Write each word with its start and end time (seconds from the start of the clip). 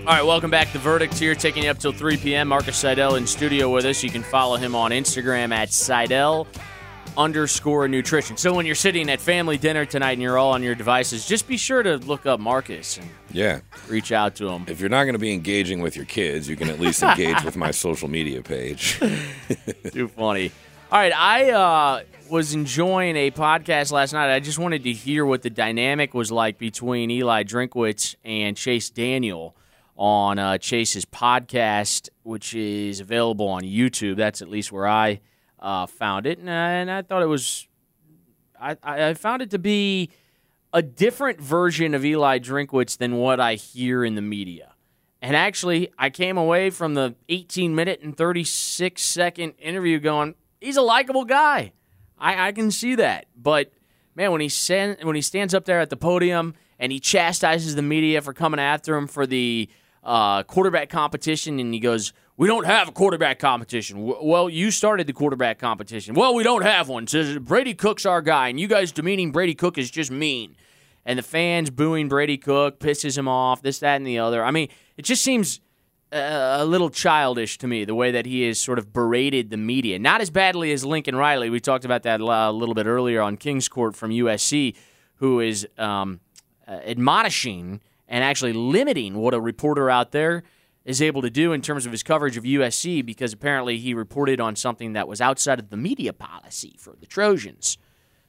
All 0.00 0.16
right, 0.16 0.24
welcome 0.24 0.50
back. 0.50 0.72
The 0.72 0.78
verdict 0.78 1.18
here, 1.18 1.34
taking 1.34 1.64
you 1.64 1.70
up 1.70 1.78
till 1.78 1.92
3 1.92 2.16
p.m. 2.16 2.48
Marcus 2.48 2.76
Seidel 2.76 3.14
in 3.16 3.26
studio 3.26 3.72
with 3.72 3.84
us. 3.84 4.02
You 4.02 4.10
can 4.10 4.22
follow 4.22 4.56
him 4.56 4.74
on 4.74 4.90
Instagram 4.90 5.52
at 5.52 5.72
Seidel 5.72 6.46
underscore 7.16 7.86
nutrition. 7.86 8.36
So 8.36 8.54
when 8.54 8.66
you're 8.66 8.74
sitting 8.74 9.10
at 9.10 9.20
family 9.20 9.58
dinner 9.58 9.84
tonight 9.84 10.12
and 10.12 10.22
you're 10.22 10.38
all 10.38 10.52
on 10.52 10.62
your 10.62 10.74
devices, 10.74 11.26
just 11.26 11.46
be 11.46 11.56
sure 11.56 11.82
to 11.82 11.98
look 11.98 12.24
up 12.24 12.40
Marcus 12.40 12.96
and 12.96 13.08
Yeah. 13.30 13.60
reach 13.88 14.10
out 14.10 14.34
to 14.36 14.48
him. 14.48 14.64
If 14.68 14.80
you're 14.80 14.88
not 14.88 15.04
going 15.04 15.12
to 15.14 15.18
be 15.20 15.32
engaging 15.32 15.80
with 15.80 15.96
your 15.96 16.06
kids, 16.06 16.48
you 16.48 16.56
can 16.56 16.70
at 16.70 16.80
least 16.80 17.02
engage 17.02 17.44
with 17.44 17.56
my 17.56 17.70
social 17.70 18.08
media 18.08 18.42
page. 18.42 18.98
Too 19.92 20.08
funny. 20.08 20.50
All 20.90 20.98
right, 20.98 21.12
I 21.14 21.50
uh, 21.50 22.02
was 22.30 22.54
enjoying 22.54 23.16
a 23.16 23.30
podcast 23.30 23.92
last 23.92 24.12
night. 24.12 24.32
I 24.34 24.40
just 24.40 24.58
wanted 24.58 24.82
to 24.84 24.92
hear 24.92 25.24
what 25.26 25.42
the 25.42 25.50
dynamic 25.50 26.14
was 26.14 26.32
like 26.32 26.58
between 26.58 27.10
Eli 27.10 27.44
Drinkwitz 27.44 28.16
and 28.24 28.56
Chase 28.56 28.88
Daniel 28.90 29.54
on 30.00 30.38
uh, 30.38 30.56
Chase's 30.56 31.04
podcast, 31.04 32.08
which 32.22 32.54
is 32.54 33.00
available 33.00 33.46
on 33.48 33.62
YouTube. 33.62 34.16
That's 34.16 34.40
at 34.40 34.48
least 34.48 34.72
where 34.72 34.88
I 34.88 35.20
uh, 35.60 35.84
found 35.84 36.26
it, 36.26 36.38
and, 36.38 36.48
uh, 36.48 36.52
and 36.52 36.90
I 36.90 37.02
thought 37.02 37.22
it 37.22 37.26
was. 37.26 37.68
I, 38.58 38.76
I 38.82 39.14
found 39.14 39.42
it 39.42 39.50
to 39.50 39.58
be 39.58 40.10
a 40.72 40.82
different 40.82 41.40
version 41.40 41.94
of 41.94 42.04
Eli 42.04 42.38
Drinkwitz 42.38 42.96
than 42.96 43.16
what 43.16 43.40
I 43.40 43.54
hear 43.54 44.04
in 44.04 44.14
the 44.14 44.22
media. 44.22 44.72
And 45.22 45.36
actually, 45.36 45.90
I 45.98 46.10
came 46.10 46.38
away 46.38 46.70
from 46.70 46.94
the 46.94 47.14
18 47.28 47.74
minute 47.74 48.00
and 48.02 48.16
36 48.16 49.02
second 49.02 49.52
interview 49.58 49.98
going, 49.98 50.34
he's 50.60 50.76
a 50.76 50.82
likable 50.82 51.24
guy. 51.24 51.72
I, 52.18 52.48
I 52.48 52.52
can 52.52 52.70
see 52.70 52.94
that. 52.96 53.26
But 53.34 53.72
man, 54.14 54.30
when 54.32 54.40
he 54.40 54.48
send, 54.48 54.98
when 55.02 55.16
he 55.16 55.22
stands 55.22 55.54
up 55.54 55.64
there 55.64 55.80
at 55.80 55.90
the 55.90 55.96
podium 55.96 56.54
and 56.78 56.92
he 56.92 57.00
chastises 57.00 57.74
the 57.74 57.82
media 57.82 58.20
for 58.20 58.32
coming 58.32 58.60
after 58.60 58.94
him 58.96 59.06
for 59.06 59.26
the 59.26 59.68
uh, 60.02 60.42
quarterback 60.44 60.88
competition, 60.88 61.58
and 61.58 61.74
he 61.74 61.80
goes, 61.80 62.12
"We 62.36 62.46
don't 62.46 62.66
have 62.66 62.88
a 62.88 62.92
quarterback 62.92 63.38
competition." 63.38 63.98
Well, 64.00 64.48
you 64.48 64.70
started 64.70 65.06
the 65.06 65.12
quarterback 65.12 65.58
competition. 65.58 66.14
Well, 66.14 66.34
we 66.34 66.42
don't 66.42 66.62
have 66.62 66.88
one. 66.88 67.06
Says 67.06 67.38
Brady 67.38 67.74
Cook's 67.74 68.06
our 68.06 68.22
guy, 68.22 68.48
and 68.48 68.58
you 68.58 68.68
guys 68.68 68.92
demeaning 68.92 69.32
Brady 69.32 69.54
Cook 69.54 69.78
is 69.78 69.90
just 69.90 70.10
mean. 70.10 70.56
And 71.06 71.18
the 71.18 71.22
fans 71.22 71.70
booing 71.70 72.08
Brady 72.08 72.36
Cook 72.36 72.78
pisses 72.78 73.16
him 73.16 73.26
off. 73.26 73.62
This, 73.62 73.78
that, 73.78 73.96
and 73.96 74.06
the 74.06 74.18
other. 74.18 74.44
I 74.44 74.50
mean, 74.50 74.68
it 74.96 75.02
just 75.02 75.22
seems 75.22 75.60
uh, 76.12 76.56
a 76.60 76.64
little 76.64 76.90
childish 76.90 77.56
to 77.58 77.66
me 77.66 77.84
the 77.84 77.94
way 77.94 78.10
that 78.10 78.26
he 78.26 78.46
has 78.46 78.58
sort 78.58 78.78
of 78.78 78.92
berated 78.92 79.50
the 79.50 79.56
media. 79.56 79.98
Not 79.98 80.20
as 80.20 80.30
badly 80.30 80.72
as 80.72 80.84
Lincoln 80.84 81.16
Riley. 81.16 81.50
We 81.50 81.60
talked 81.60 81.84
about 81.84 82.02
that 82.02 82.20
a 82.20 82.50
little 82.50 82.74
bit 82.74 82.86
earlier 82.86 83.20
on 83.22 83.36
King's 83.36 83.68
Court 83.68 83.94
from 83.94 84.10
USC, 84.10 84.74
who 85.16 85.40
is 85.40 85.66
um, 85.78 86.20
uh, 86.66 86.72
admonishing 86.84 87.80
and 88.10 88.22
actually 88.22 88.52
limiting 88.52 89.14
what 89.14 89.32
a 89.32 89.40
reporter 89.40 89.88
out 89.88 90.10
there 90.12 90.42
is 90.84 91.00
able 91.00 91.22
to 91.22 91.30
do 91.30 91.52
in 91.52 91.62
terms 91.62 91.86
of 91.86 91.92
his 91.92 92.02
coverage 92.02 92.36
of 92.36 92.44
USC 92.44 93.06
because 93.06 93.32
apparently 93.32 93.78
he 93.78 93.94
reported 93.94 94.40
on 94.40 94.56
something 94.56 94.94
that 94.94 95.06
was 95.06 95.20
outside 95.20 95.58
of 95.58 95.70
the 95.70 95.76
media 95.76 96.12
policy 96.12 96.74
for 96.78 96.96
the 96.98 97.06
Trojans. 97.06 97.78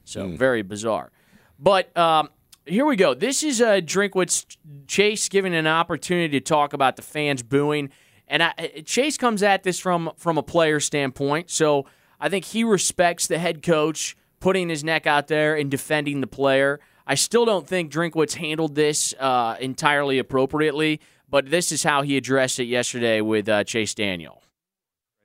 So 0.06 0.30
very 0.30 0.62
bizarre. 0.62 1.12
But 1.58 1.96
um, 1.98 2.30
here 2.66 2.86
we 2.86 2.96
go. 2.96 3.14
This 3.14 3.44
is 3.44 3.62
uh, 3.62 3.82
Drinkwitz 3.82 4.58
Chase 4.88 5.30
giving 5.30 5.56
an 5.56 5.68
opportunity 5.68 6.40
to 6.40 6.44
talk 6.44 6.74
about 6.74 6.96
the 6.96 7.02
fans 7.02 7.44
booing, 7.44 7.90
and 8.28 8.44
I, 8.44 8.84
Chase 8.86 9.18
comes 9.18 9.44
at 9.44 9.64
this 9.64 9.80
from 9.80 10.12
from 10.18 10.38
a 10.38 10.44
player 10.44 10.80
standpoint. 10.80 11.50
So 11.50 11.86
I 12.20 12.30
think 12.30 12.46
he 12.46 12.64
respects 12.64 13.28
the 13.28 13.40
head 13.40 13.62
coach 13.62 14.16
putting 14.40 14.70
his 14.70 14.84
neck 14.84 15.06
out 15.06 15.28
there 15.28 15.56
and 15.56 15.70
defending 15.70 16.22
the 16.22 16.28
player. 16.28 16.80
I 17.08 17.16
still 17.16 17.46
don't 17.46 17.68
think 17.68 17.92
Drinkwitz 17.92 18.34
handled 18.36 18.76
this 18.76 19.14
uh, 19.20 19.58
entirely 19.60 20.20
appropriately, 20.20 21.02
but 21.30 21.50
this 21.50 21.72
is 21.72 21.84
how 21.84 22.02
he 22.04 22.18
addressed 22.18 22.60
it 22.60 22.66
yesterday 22.66 23.22
with 23.22 23.50
uh, 23.50 23.64
Chase 23.64 23.94
Daniel. 23.94 24.42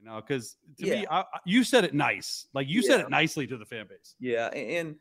now 0.03 0.20
because 0.20 0.56
to 0.78 0.86
Yeah. 0.86 0.94
me, 1.00 1.06
I, 1.10 1.20
I- 1.20 1.25
you 1.44 1.65
said 1.65 1.84
it 1.84 1.94
nice. 1.94 2.47
Like 2.54 2.69
you 2.69 2.82
said 2.82 3.00
it 3.00 3.10
nicely 3.10 3.47
to 3.48 3.56
the 3.56 3.66
fan 3.66 3.86
base. 3.88 4.15
Yeah, 4.20 4.47
and 4.48 4.97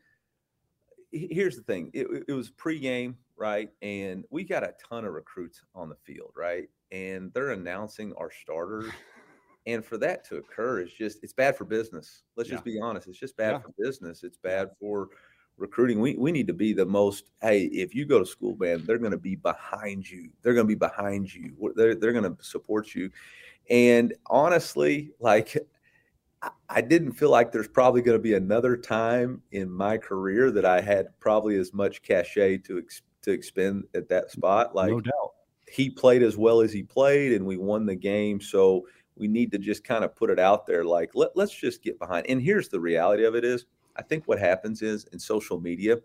here's 1.12 1.56
the 1.56 1.62
thing: 1.62 1.90
it, 1.94 2.06
it 2.28 2.32
was 2.32 2.50
pregame, 2.50 3.14
right? 3.36 3.70
And 3.82 4.24
we 4.30 4.44
got 4.44 4.62
a 4.62 4.74
ton 4.88 5.04
of 5.04 5.12
recruits 5.12 5.62
on 5.74 5.88
the 5.88 5.96
field, 5.96 6.32
right? 6.36 6.68
And 6.92 7.32
they're 7.32 7.50
announcing 7.50 8.12
our 8.18 8.30
starters, 8.30 8.90
and 9.66 9.84
for 9.84 9.96
that 9.98 10.24
to 10.28 10.36
occur 10.36 10.80
is 10.82 10.92
just 10.92 11.22
it's 11.22 11.32
bad 11.32 11.56
for 11.56 11.64
business. 11.64 12.22
Let's 12.36 12.50
just 12.50 12.64
be 12.64 12.78
honest; 12.80 13.08
it's 13.08 13.18
just 13.18 13.36
bad 13.36 13.52
Yeah. 13.52 13.58
for 13.60 13.72
business. 13.78 14.22
It's 14.24 14.38
bad 14.38 14.70
for 14.78 15.08
recruiting. 15.56 16.00
We 16.00 16.16
we 16.16 16.32
need 16.32 16.46
to 16.48 16.54
be 16.54 16.72
the 16.72 16.86
most. 16.86 17.30
Hey, 17.42 17.62
if 17.64 17.94
you 17.94 18.04
go 18.04 18.18
to 18.18 18.26
school, 18.26 18.56
man, 18.58 18.84
they're 18.84 18.98
going 18.98 19.12
to 19.12 19.18
be 19.18 19.36
behind 19.36 20.08
you. 20.10 20.30
They're 20.42 20.54
going 20.54 20.66
to 20.66 20.68
be 20.68 20.74
behind 20.78 21.32
you. 21.34 21.72
They're 21.74 21.94
they're 21.94 22.12
going 22.12 22.24
to 22.36 22.36
support 22.44 22.94
you. 22.94 23.10
And 23.68 24.14
honestly, 24.26 25.10
like 25.20 25.56
I- 26.68 26.80
didn't 26.82 27.12
feel 27.12 27.30
like 27.30 27.50
there's 27.50 27.68
probably 27.68 28.02
going 28.02 28.18
to 28.18 28.22
be 28.22 28.34
another 28.34 28.76
time 28.76 29.42
in 29.52 29.70
my 29.70 29.96
career 29.98 30.50
that 30.52 30.64
I 30.64 30.80
had 30.80 31.08
probably 31.18 31.56
as 31.56 31.72
much 31.72 32.02
cachet 32.02 32.58
to 32.58 32.78
ex- 32.78 33.02
to 33.22 33.32
expend 33.32 33.84
at 33.94 34.08
that 34.08 34.30
spot. 34.30 34.74
Like 34.74 34.90
no 34.90 35.00
doubt. 35.00 35.32
he 35.68 35.90
played 35.90 36.22
as 36.22 36.36
well 36.36 36.60
as 36.60 36.72
he 36.72 36.82
played, 36.82 37.32
and 37.32 37.44
we 37.46 37.56
won 37.56 37.86
the 37.86 37.96
game. 37.96 38.40
So 38.40 38.86
we 39.16 39.26
need 39.26 39.50
to 39.52 39.58
just 39.58 39.82
kind 39.82 40.04
of 40.04 40.14
put 40.14 40.30
it 40.30 40.38
out 40.38 40.66
there. 40.66 40.84
Like 40.84 41.12
let, 41.14 41.30
let's 41.34 41.54
just 41.54 41.82
get 41.82 41.98
behind. 41.98 42.26
And 42.28 42.40
here's 42.40 42.68
the 42.68 42.78
reality 42.78 43.24
of 43.24 43.34
it 43.34 43.44
is, 43.44 43.64
I 43.98 44.02
think 44.02 44.24
what 44.26 44.38
happens 44.38 44.82
is 44.82 45.04
in 45.12 45.18
social 45.18 45.60
media, 45.60 45.98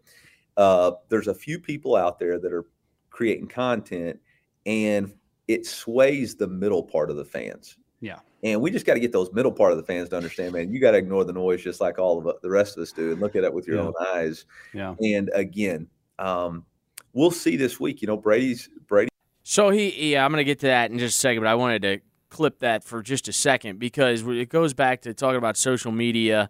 uh, 0.58 0.92
there's 1.10 1.28
a 1.28 1.34
few 1.34 1.60
people 1.60 1.96
out 1.96 2.20
there 2.20 2.40
that 2.40 2.52
are 2.52 2.66
creating 3.10 3.48
content, 3.48 4.20
and 4.66 5.14
it 5.48 5.66
sways 5.66 6.36
the 6.36 6.48
middle 6.48 6.84
part 6.84 7.10
of 7.10 7.18
the 7.18 7.26
fans. 7.26 7.78
Yeah. 8.00 8.20
And 8.44 8.60
we 8.62 8.72
just 8.72 8.86
got 8.86 8.96
to 8.96 9.00
get 9.00 9.12
those 9.12 9.32
middle 9.34 9.52
part 9.52 9.72
of 9.72 9.78
the 9.78 9.84
fans 9.84 10.10
to 10.10 10.18
understand, 10.18 10.54
man, 10.54 10.72
you 10.72 10.80
got 10.80 10.92
to 10.92 10.98
ignore 10.98 11.24
the 11.24 11.34
noise 11.34 11.62
just 11.62 11.80
like 11.80 12.00
all 12.00 12.28
of 12.28 12.42
the 12.42 12.50
rest 12.50 12.78
of 12.78 12.82
us 12.82 12.92
do 12.92 13.12
and 13.12 13.22
look 13.22 13.36
at 13.36 13.44
it 13.44 13.54
with 13.54 13.68
your 13.68 13.78
Yeah. 13.78 13.84
own 13.84 13.94
eyes. 14.14 14.46
Yeah. 14.74 14.96
And 15.00 15.30
again, 15.34 15.88
um, 16.18 16.66
we'll 17.14 17.32
see 17.32 17.56
this 17.58 17.80
week. 17.80 18.02
You 18.02 18.08
know, 18.08 18.18
Brady's 18.18 18.70
Brady. 18.88 19.10
So 19.44 19.70
he, 19.70 20.14
yeah, 20.14 20.26
I'm 20.26 20.32
going 20.32 20.40
to 20.40 20.44
get 20.46 20.60
to 20.60 20.68
that 20.68 20.90
in 20.92 20.98
just 20.98 21.18
a 21.18 21.20
second, 21.20 21.44
but 21.44 21.50
I 21.50 21.56
wanted 21.56 21.82
to 21.84 22.00
clip 22.30 22.60
that 22.60 22.84
for 22.84 23.04
just 23.04 23.28
a 23.28 23.34
second 23.34 23.78
because 23.78 24.26
it 24.26 24.50
goes 24.50 24.74
back 24.74 25.02
to 25.02 25.14
talking 25.14 25.38
about 25.38 25.58
social 25.58 25.92
media. 25.92 26.50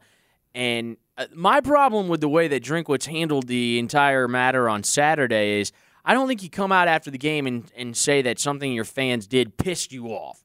And 0.53 0.93
uh, 0.93 0.99
Uh, 1.21 1.25
my 1.35 1.61
problem 1.61 2.07
with 2.07 2.19
the 2.19 2.27
way 2.27 2.47
that 2.47 2.63
Drinkwitz 2.63 3.05
handled 3.05 3.45
the 3.45 3.77
entire 3.77 4.27
matter 4.27 4.67
on 4.67 4.81
Saturday 4.81 5.59
is 5.59 5.71
I 6.03 6.15
don't 6.15 6.27
think 6.27 6.41
you 6.41 6.49
come 6.49 6.71
out 6.71 6.87
after 6.87 7.11
the 7.11 7.19
game 7.19 7.45
and, 7.45 7.71
and 7.77 7.95
say 7.95 8.23
that 8.23 8.39
something 8.39 8.73
your 8.73 8.85
fans 8.85 9.27
did 9.27 9.55
pissed 9.55 9.91
you 9.91 10.07
off. 10.07 10.43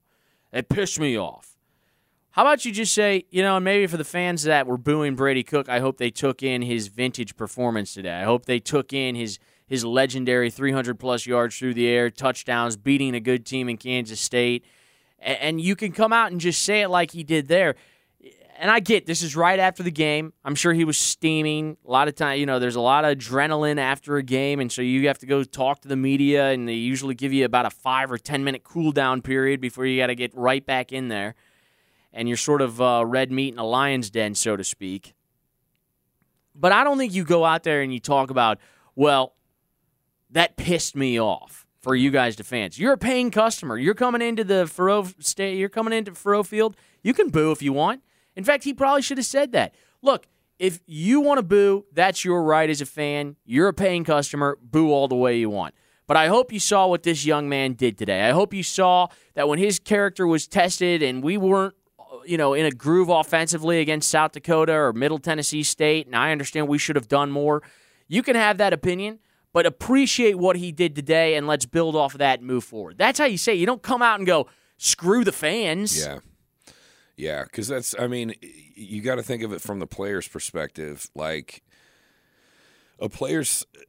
It 0.52 0.68
pissed 0.68 1.00
me 1.00 1.18
off. 1.18 1.56
How 2.32 2.42
about 2.42 2.66
you 2.66 2.72
just 2.72 2.92
say, 2.92 3.24
you 3.30 3.40
know, 3.40 3.58
maybe 3.58 3.86
for 3.86 3.96
the 3.96 4.04
fans 4.04 4.42
that 4.42 4.66
were 4.66 4.76
booing 4.76 5.14
Brady 5.14 5.42
Cook, 5.42 5.70
I 5.70 5.80
hope 5.80 5.96
they 5.96 6.10
took 6.10 6.42
in 6.42 6.60
his 6.60 6.88
vintage 6.88 7.36
performance 7.36 7.94
today. 7.94 8.12
I 8.12 8.24
hope 8.24 8.44
they 8.44 8.60
took 8.60 8.92
in 8.92 9.14
his 9.14 9.38
his 9.66 9.82
legendary 9.82 10.50
300 10.50 11.00
plus 11.00 11.26
yards 11.26 11.58
through 11.58 11.74
the 11.74 11.88
air, 11.88 12.10
touchdowns, 12.10 12.76
beating 12.76 13.14
a 13.14 13.20
good 13.20 13.46
team 13.46 13.70
in 13.70 13.78
Kansas 13.78 14.20
State. 14.20 14.64
And 15.18 15.58
you 15.58 15.74
can 15.74 15.90
come 15.90 16.12
out 16.12 16.30
and 16.30 16.40
just 16.40 16.60
say 16.62 16.82
it 16.82 16.88
like 16.88 17.12
he 17.12 17.24
did 17.24 17.48
there. 17.48 17.76
And 18.58 18.70
I 18.70 18.80
get 18.80 19.06
this 19.06 19.22
is 19.22 19.36
right 19.36 19.58
after 19.58 19.82
the 19.82 19.90
game. 19.90 20.32
I'm 20.44 20.54
sure 20.54 20.72
he 20.72 20.84
was 20.84 20.98
steaming. 20.98 21.76
A 21.86 21.90
lot 21.90 22.08
of 22.08 22.14
time, 22.14 22.38
you 22.38 22.46
know, 22.46 22.58
there's 22.58 22.76
a 22.76 22.80
lot 22.80 23.04
of 23.04 23.18
adrenaline 23.18 23.78
after 23.78 24.16
a 24.16 24.22
game, 24.22 24.60
and 24.60 24.70
so 24.70 24.82
you 24.82 25.06
have 25.08 25.18
to 25.18 25.26
go 25.26 25.44
talk 25.44 25.82
to 25.82 25.88
the 25.88 25.96
media, 25.96 26.50
and 26.50 26.68
they 26.68 26.74
usually 26.74 27.14
give 27.14 27.32
you 27.32 27.44
about 27.44 27.66
a 27.66 27.70
five 27.70 28.10
or 28.10 28.18
ten 28.18 28.44
minute 28.44 28.64
cool 28.64 28.92
down 28.92 29.22
period 29.22 29.60
before 29.60 29.84
you 29.84 30.00
got 30.00 30.06
to 30.08 30.14
get 30.14 30.34
right 30.34 30.64
back 30.64 30.92
in 30.92 31.08
there 31.08 31.34
and 32.16 32.28
you're 32.28 32.36
sort 32.38 32.62
of 32.62 32.80
uh, 32.80 33.04
red 33.06 33.30
meat 33.30 33.52
in 33.52 33.58
a 33.58 33.64
lion's 33.64 34.10
den, 34.10 34.34
so 34.34 34.56
to 34.56 34.64
speak. 34.64 35.14
But 36.54 36.72
I 36.72 36.82
don't 36.82 36.96
think 36.96 37.12
you 37.12 37.24
go 37.24 37.44
out 37.44 37.62
there 37.62 37.82
and 37.82 37.92
you 37.92 38.00
talk 38.00 38.30
about, 38.30 38.58
well, 38.94 39.34
that 40.30 40.56
pissed 40.56 40.96
me 40.96 41.20
off 41.20 41.66
for 41.82 41.94
you 41.94 42.10
guys 42.10 42.34
to 42.36 42.44
fans. 42.44 42.78
You're 42.78 42.94
a 42.94 42.98
paying 42.98 43.30
customer. 43.30 43.76
You're 43.76 43.94
coming 43.94 44.22
into 44.22 44.42
the 44.42 44.66
Faroe 44.66 45.06
state. 45.20 45.58
You're 45.58 45.68
coming 45.68 45.92
into 45.92 46.12
Faurot 46.12 46.46
Field. 46.46 46.74
You 47.02 47.12
can 47.12 47.28
boo 47.28 47.52
if 47.52 47.62
you 47.62 47.74
want. 47.74 48.02
In 48.36 48.44
fact, 48.44 48.64
he 48.64 48.74
probably 48.74 49.02
should 49.02 49.18
have 49.18 49.26
said 49.26 49.52
that. 49.52 49.74
Look, 50.02 50.26
if 50.58 50.80
you 50.86 51.20
want 51.20 51.38
to 51.38 51.42
boo, 51.42 51.84
that's 51.92 52.24
your 52.24 52.42
right 52.42 52.68
as 52.68 52.80
a 52.80 52.86
fan. 52.86 53.36
You're 53.44 53.68
a 53.68 53.74
paying 53.74 54.04
customer. 54.04 54.58
Boo 54.62 54.90
all 54.90 55.08
the 55.08 55.16
way 55.16 55.38
you 55.38 55.50
want. 55.50 55.74
But 56.06 56.16
I 56.16 56.28
hope 56.28 56.52
you 56.52 56.60
saw 56.60 56.86
what 56.86 57.02
this 57.02 57.26
young 57.26 57.48
man 57.48 57.72
did 57.72 57.98
today. 57.98 58.28
I 58.28 58.30
hope 58.30 58.54
you 58.54 58.62
saw 58.62 59.08
that 59.34 59.48
when 59.48 59.58
his 59.58 59.78
character 59.78 60.26
was 60.26 60.46
tested 60.46 61.02
and 61.02 61.22
we 61.22 61.36
weren't, 61.36 61.74
you 62.24 62.38
know, 62.38 62.54
in 62.54 62.64
a 62.64 62.70
groove 62.70 63.08
offensively 63.08 63.80
against 63.80 64.08
South 64.08 64.32
Dakota 64.32 64.72
or 64.72 64.92
Middle 64.92 65.18
Tennessee 65.18 65.62
State, 65.62 66.06
and 66.06 66.14
I 66.14 66.30
understand 66.30 66.68
we 66.68 66.78
should 66.78 66.96
have 66.96 67.08
done 67.08 67.30
more. 67.32 67.62
You 68.08 68.22
can 68.22 68.36
have 68.36 68.58
that 68.58 68.72
opinion, 68.72 69.18
but 69.52 69.66
appreciate 69.66 70.38
what 70.38 70.56
he 70.56 70.70
did 70.70 70.94
today 70.94 71.34
and 71.34 71.46
let's 71.46 71.66
build 71.66 71.96
off 71.96 72.14
of 72.14 72.18
that 72.18 72.38
and 72.38 72.46
move 72.46 72.62
forward. 72.62 72.98
That's 72.98 73.18
how 73.18 73.24
you 73.24 73.38
say 73.38 73.54
it. 73.54 73.58
you 73.58 73.66
don't 73.66 73.82
come 73.82 74.00
out 74.00 74.18
and 74.20 74.26
go, 74.26 74.46
screw 74.76 75.24
the 75.24 75.32
fans. 75.32 75.98
Yeah. 76.06 76.18
Yeah, 77.16 77.44
because 77.44 77.68
that's, 77.68 77.94
I 77.98 78.08
mean, 78.08 78.34
you 78.42 79.00
got 79.00 79.14
to 79.14 79.22
think 79.22 79.42
of 79.42 79.52
it 79.52 79.62
from 79.62 79.78
the 79.78 79.86
player's 79.86 80.28
perspective. 80.28 81.08
Like, 81.14 81.62
a 82.98 83.08
player's 83.08 83.64
uh, 83.74 83.80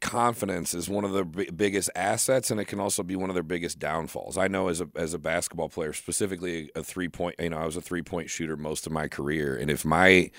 confidence 0.00 0.74
is 0.74 0.88
one 0.88 1.04
of 1.04 1.12
their 1.12 1.24
b- 1.24 1.50
biggest 1.50 1.90
assets, 1.96 2.50
and 2.50 2.60
it 2.60 2.66
can 2.66 2.78
also 2.78 3.02
be 3.02 3.16
one 3.16 3.30
of 3.30 3.34
their 3.34 3.42
biggest 3.42 3.80
downfalls. 3.80 4.38
I 4.38 4.46
know 4.46 4.68
as 4.68 4.80
a 4.80 4.88
as 4.94 5.12
a 5.12 5.18
basketball 5.18 5.68
player, 5.68 5.92
specifically 5.92 6.70
a 6.76 6.84
three 6.84 7.08
point, 7.08 7.34
you 7.40 7.50
know, 7.50 7.58
I 7.58 7.66
was 7.66 7.76
a 7.76 7.80
three 7.80 8.02
point 8.02 8.30
shooter 8.30 8.56
most 8.56 8.86
of 8.86 8.92
my 8.92 9.08
career, 9.08 9.56
and 9.56 9.70
if 9.70 9.84
my 9.84 10.30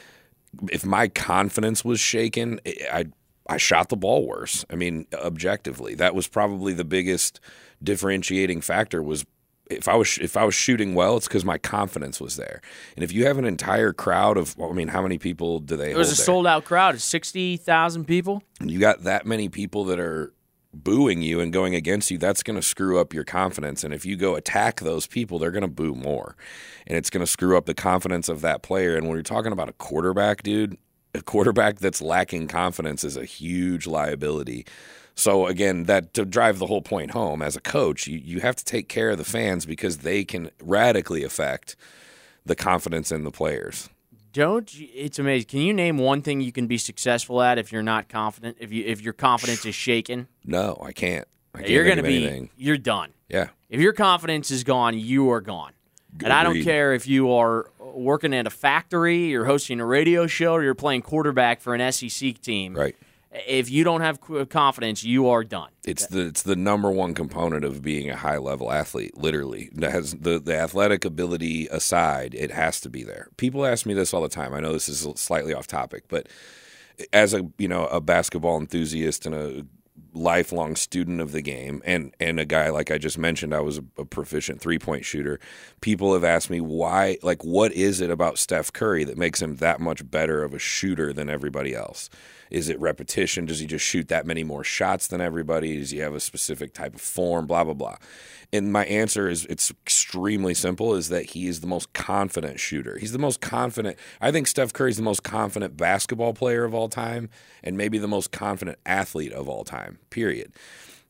if 0.72 0.86
my 0.86 1.10
confidence 1.10 1.84
was 1.84 2.00
shaken, 2.00 2.62
I 2.92 3.08
I 3.48 3.58
shot 3.58 3.90
the 3.90 3.98
ball 3.98 4.26
worse. 4.26 4.64
I 4.70 4.76
mean, 4.76 5.08
objectively, 5.14 5.96
that 5.96 6.16
was 6.16 6.28
probably 6.28 6.74
the 6.74 6.86
biggest 6.86 7.40
differentiating 7.84 8.62
factor 8.62 9.02
was 9.04 9.26
if 9.70 9.88
I 9.88 9.96
was 9.96 10.18
if 10.18 10.36
I 10.36 10.44
was 10.44 10.56
shooting 10.56 10.96
well, 10.96 11.18
it's 11.18 11.28
because 11.28 11.46
my 11.46 11.58
confidence 11.58 12.20
was 12.20 12.36
there. 12.36 12.62
And 12.96 13.04
if 13.04 13.12
you 13.12 13.26
have 13.26 13.38
an 13.38 13.46
entire 13.46 13.94
crowd 13.94 14.38
of, 14.38 14.58
well, 14.58 14.70
I 14.70 14.74
mean, 14.74 14.88
how 14.90 15.02
many 15.02 15.18
people 15.18 15.60
do 15.60 15.78
they? 15.78 15.92
It 15.92 15.98
was 15.98 16.12
a 16.12 16.16
there? 16.16 16.26
sold 16.26 16.48
out 16.48 16.66
crowd, 16.66 17.00
sixty 17.00 17.56
thousand 17.56 18.06
people. 18.06 18.44
And 18.60 18.72
you 18.72 18.80
got 18.80 19.04
that 19.04 19.26
many 19.26 19.48
people 19.48 19.86
that 19.86 20.00
are 20.00 20.34
booing 20.74 21.22
you 21.22 21.40
and 21.40 21.54
going 21.54 21.76
against 21.76 22.12
you. 22.12 22.18
That's 22.18 22.44
going 22.44 22.56
to 22.56 22.62
screw 22.62 23.00
up 23.00 23.14
your 23.14 23.24
confidence. 23.24 23.84
And 23.84 23.94
if 23.94 24.06
you 24.06 24.16
go 24.16 24.36
attack 24.36 24.82
those 24.82 25.08
people, 25.08 25.40
they're 25.40 25.52
going 25.52 25.62
to 25.62 25.68
boo 25.68 25.94
more, 25.94 26.36
and 26.88 26.98
it's 26.98 27.10
going 27.10 27.26
to 27.26 27.32
screw 27.32 27.56
up 27.56 27.66
the 27.66 27.76
confidence 27.76 28.28
of 28.28 28.42
that 28.42 28.64
player. 28.64 28.96
And 28.96 29.08
when 29.08 29.16
you're 29.16 29.24
talking 29.24 29.52
about 29.52 29.70
a 29.70 29.74
quarterback, 29.74 30.42
dude, 30.42 30.78
a 31.14 31.22
quarterback 31.22 31.80
that's 31.80 32.02
lacking 32.02 32.48
confidence 32.48 33.04
is 33.04 33.18
a 33.18 33.26
huge 33.26 33.88
liability. 33.88 34.66
So 35.16 35.48
again, 35.48 35.84
that 35.86 36.14
to 36.14 36.26
drive 36.26 36.60
the 36.60 36.68
whole 36.68 36.82
point 36.82 37.12
home, 37.12 37.42
as 37.42 37.56
a 37.56 37.62
coach, 37.62 38.08
you, 38.08 38.18
you 38.18 38.40
have 38.40 38.56
to 38.56 38.64
take 38.66 38.88
care 38.88 39.10
of 39.10 39.18
the 39.18 39.24
fans 39.26 39.66
because 39.66 39.98
they 39.98 40.24
can 40.24 40.50
radically 40.62 41.24
affect 41.24 41.76
the 42.46 42.56
confidence 42.56 43.12
in 43.12 43.24
the 43.24 43.32
players. 43.32 43.90
Don't 44.32 44.72
it's 44.76 45.18
amazing. 45.20 45.48
Can 45.48 45.60
you 45.62 45.74
name 45.74 45.98
one 45.98 46.22
thing 46.22 46.40
you 46.40 46.52
can 46.52 46.68
be 46.68 46.78
successful 46.78 47.42
at 47.42 47.58
if 47.58 47.72
you're 47.72 47.84
not 47.84 48.10
confident? 48.10 48.58
If 48.60 48.72
you 48.72 48.84
if 48.86 49.02
your 49.02 49.14
confidence 49.14 49.66
is 49.66 49.76
shaken, 49.76 50.28
No, 50.46 50.80
I 50.86 50.92
can't. 50.92 51.28
I 51.54 51.60
can't 51.60 51.70
you're 51.72 51.84
going 51.84 51.98
to 51.98 52.04
be 52.04 52.26
anything. 52.28 52.50
you're 52.56 52.78
done. 52.78 53.12
Yeah. 53.28 53.50
If 53.70 53.82
your 53.82 53.94
confidence 53.94 54.52
is 54.52 54.64
gone, 54.64 54.98
you 54.98 55.32
are 55.32 55.42
gone. 55.42 55.74
And 56.24 56.32
I 56.32 56.44
don't 56.44 56.64
care 56.64 56.94
if 56.94 57.08
you 57.08 57.32
are 57.34 57.72
working 57.80 58.34
at 58.34 58.46
a 58.48 58.50
factory, 58.52 59.26
you're 59.26 59.46
hosting 59.46 59.80
a 59.80 59.86
radio 59.86 60.28
show, 60.28 60.54
or 60.54 60.64
you're 60.64 60.76
playing 60.76 61.02
quarterback 61.02 61.60
for 61.62 61.76
an 61.76 61.92
SEC 61.92 62.40
team. 62.42 62.74
Right. 62.76 62.96
If 63.32 63.70
you 63.70 63.84
don't 63.84 64.02
have 64.02 64.20
confidence, 64.50 65.04
you 65.04 65.30
are 65.30 65.44
done. 65.44 65.70
It's 65.84 66.08
the 66.08 66.28
it's 66.28 66.42
the 66.42 66.56
number 66.56 66.90
one 66.90 67.14
component 67.14 67.64
of 67.64 67.84
being 67.84 68.10
a 68.10 68.16
high 68.16 68.38
level 68.38 68.72
athlete. 68.72 69.18
Literally, 69.18 69.70
that 69.74 69.92
has 69.92 70.14
the 70.16 70.40
the 70.40 70.58
athletic 70.58 71.06
ability 71.06 71.68
aside, 71.68 72.34
it 72.34 72.50
has 72.50 72.82
to 72.82 72.90
be 72.90 73.04
there. 73.04 73.30
People 73.38 73.66
ask 73.68 73.86
me 73.86 73.94
this 73.94 74.16
all 74.16 74.22
the 74.22 74.30
time. 74.30 74.54
I 74.56 74.60
know 74.60 74.74
this 74.74 74.90
is 74.90 75.08
slightly 75.20 75.54
off 75.54 75.68
topic, 75.68 76.06
but 76.08 76.28
as 77.14 77.34
a 77.34 77.48
you 77.58 77.68
know 77.68 77.86
a 77.88 78.02
basketball 78.02 78.58
enthusiast 78.58 79.26
and 79.26 79.36
a 79.36 79.66
lifelong 80.14 80.76
student 80.76 81.22
of 81.22 81.32
the 81.32 81.42
game 81.42 81.82
and 81.86 82.16
and 82.20 82.40
a 82.40 82.46
guy 82.46 82.70
like 82.70 82.90
I 82.90 82.98
just 82.98 83.18
mentioned 83.18 83.54
I 83.54 83.60
was 83.60 83.78
a, 83.78 83.84
a 83.98 84.06
proficient 84.06 84.60
three-point 84.62 85.06
shooter 85.06 85.40
people 85.82 86.14
have 86.14 86.24
asked 86.24 86.50
me 86.50 86.62
why 86.62 87.18
like 87.22 87.44
what 87.44 87.72
is 87.74 88.02
it 88.02 88.10
about 88.10 88.38
Steph 88.38 88.74
Curry 88.74 89.04
that 89.04 89.18
makes 89.18 89.42
him 89.42 89.58
that 89.58 89.80
much 89.80 90.10
better 90.10 90.44
of 90.44 90.54
a 90.54 90.60
shooter 90.60 91.14
than 91.14 91.30
everybody 91.30 91.76
else 91.76 92.10
is 92.50 92.70
it 92.70 92.80
repetition 92.80 93.46
does 93.46 93.60
he 93.60 93.66
just 93.66 93.86
shoot 93.86 94.08
that 94.08 94.26
many 94.26 94.44
more 94.44 94.64
shots 94.64 95.08
than 95.08 95.22
everybody 95.22 95.78
does 95.78 95.92
he 95.92 96.00
have 96.00 96.14
a 96.14 96.20
specific 96.20 96.74
type 96.74 96.96
of 96.96 97.02
form 97.02 97.46
blah 97.46 97.64
blah 97.64 97.74
blah 97.74 97.96
and 98.52 98.74
my 98.74 98.86
answer 98.86 99.30
is 99.30 99.46
it's 99.46 99.70
extremely 99.70 100.56
simple 100.56 100.96
is 100.96 101.10
that 101.10 101.32
he 101.32 101.48
is 101.48 101.62
the 101.62 101.68
most 101.68 101.94
confident 101.94 102.60
shooter. 102.60 102.98
He's 102.98 103.12
the 103.12 103.20
most 103.20 103.42
confident. 103.42 103.98
I 104.20 104.32
think 104.32 104.48
Steph 104.48 104.74
Curry's 104.74 104.98
the 104.98 105.04
most 105.04 105.24
confident 105.24 105.78
basketball 105.78 106.34
player 106.34 106.64
of 106.64 106.74
all 106.74 106.90
time 106.90 107.30
and 107.64 107.78
maybe 107.78 108.00
the 108.00 108.08
most 108.08 108.32
confident 108.32 108.80
athlete 108.86 109.34
of 109.34 109.48
all 109.48 109.64
time. 109.64 110.00
Period. 110.10 110.52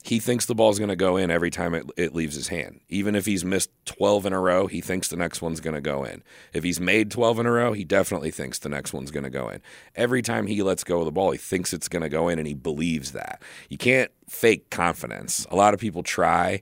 He 0.02 0.20
thinks 0.20 0.46
the 0.46 0.56
ball's 0.56 0.80
going 0.80 0.90
to 0.90 0.96
go 0.96 1.18
in 1.18 1.30
every 1.30 1.52
time 1.52 1.74
it, 1.74 1.86
it 1.98 2.16
leaves 2.16 2.36
his 2.36 2.48
hand. 2.48 2.80
Even 2.88 3.16
if 3.16 3.26
he's 3.26 3.44
missed 3.44 3.70
12 3.86 4.28
in 4.28 4.34
a 4.34 4.40
row, 4.40 4.68
he 4.68 4.80
thinks 4.80 5.10
the 5.10 5.18
next 5.18 5.42
one's 5.42 5.60
going 5.60 5.74
to 5.74 5.82
go 5.82 6.06
in. 6.06 6.24
If 6.54 6.64
he's 6.64 6.80
made 6.80 7.12
12 7.12 7.40
in 7.40 7.46
a 7.46 7.52
row, 7.52 7.74
he 7.74 7.84
definitely 7.84 8.32
thinks 8.32 8.60
the 8.60 8.70
next 8.70 8.94
one's 8.94 9.12
going 9.12 9.26
to 9.26 9.30
go 9.30 9.50
in. 9.50 9.62
Every 9.96 10.22
time 10.22 10.48
he 10.48 10.64
lets 10.64 10.86
go 10.86 11.00
of 11.00 11.06
the 11.06 11.12
ball, 11.12 11.32
he 11.32 11.38
thinks 11.38 11.74
it's 11.74 11.90
going 11.90 12.04
to 12.04 12.10
go 12.10 12.30
in 12.30 12.40
and 12.40 12.48
he 12.48 12.54
believes 12.54 13.12
that. 13.12 13.42
You 13.70 13.78
can't 13.78 14.10
fake 14.30 14.70
confidence. 14.70 15.46
A 15.52 15.56
lot 15.56 15.74
of 15.74 15.82
people 15.82 16.02
try 16.02 16.62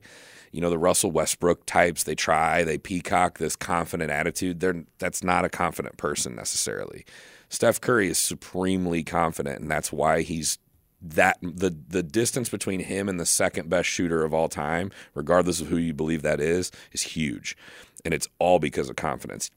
you 0.51 0.61
know 0.61 0.69
the 0.69 0.77
Russell 0.77 1.11
Westbrook 1.11 1.65
types. 1.65 2.03
They 2.03 2.15
try, 2.15 2.63
they 2.63 2.77
peacock 2.77 3.37
this 3.37 3.55
confident 3.55 4.09
attitude. 4.09 4.59
They're 4.59 4.85
that's 4.97 5.23
not 5.23 5.45
a 5.45 5.49
confident 5.49 5.97
person 5.97 6.35
necessarily. 6.35 7.05
Steph 7.49 7.79
Curry 7.79 8.09
is 8.09 8.17
supremely 8.17 9.03
confident, 9.03 9.61
and 9.61 9.69
that's 9.69 9.91
why 9.91 10.21
he's 10.21 10.57
that 11.01 11.37
the 11.41 11.75
the 11.87 12.01
distance 12.03 12.49
between 12.49 12.79
him 12.79 13.07
and 13.09 13.19
the 13.19 13.25
second 13.25 13.69
best 13.69 13.87
shooter 13.87 14.23
of 14.23 14.33
all 14.33 14.49
time, 14.49 14.91
regardless 15.13 15.61
of 15.61 15.67
who 15.67 15.77
you 15.77 15.93
believe 15.93 16.21
that 16.23 16.39
is, 16.39 16.71
is 16.91 17.01
huge, 17.03 17.55
and 18.03 18.13
it's 18.13 18.27
all 18.39 18.59
because 18.59 18.89
of 18.89 18.95
confidence. 18.95 19.51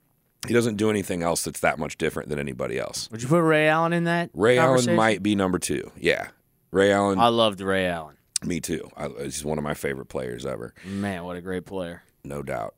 He 0.47 0.55
doesn't 0.55 0.77
do 0.77 0.89
anything 0.91 1.23
else 1.23 1.43
that's 1.45 1.61
that 1.61 1.79
much 1.79 1.99
different 1.99 2.29
than 2.31 2.39
anybody 2.39 2.79
else. 2.79 3.11
Would 3.11 3.23
you 3.23 3.29
put 3.29 3.43
Ray 3.43 3.69
Allen 3.69 3.93
in 3.93 4.05
that? 4.05 4.31
Ray 4.33 4.57
Allen 4.59 4.95
might 4.97 5.23
be 5.23 5.35
number 5.35 5.59
two. 5.59 5.91
Yeah, 5.99 6.29
Ray 6.71 6.93
Allen. 6.93 7.19
I 7.19 7.29
loved 7.29 7.61
Ray 7.61 7.87
Allen. 7.87 8.17
me 8.45 8.61
too. 8.61 8.91
I, 8.97 9.09
he's 9.23 9.45
one 9.45 9.59
of 9.59 9.65
my 9.65 9.75
favorite 9.75 10.07
players 10.07 10.47
ever, 10.47 10.75
Man, 10.85 11.25
what 11.25 11.37
a 11.37 11.41
great 11.43 11.67
player. 11.67 12.03
no 12.25 12.43
doubt. 12.43 12.75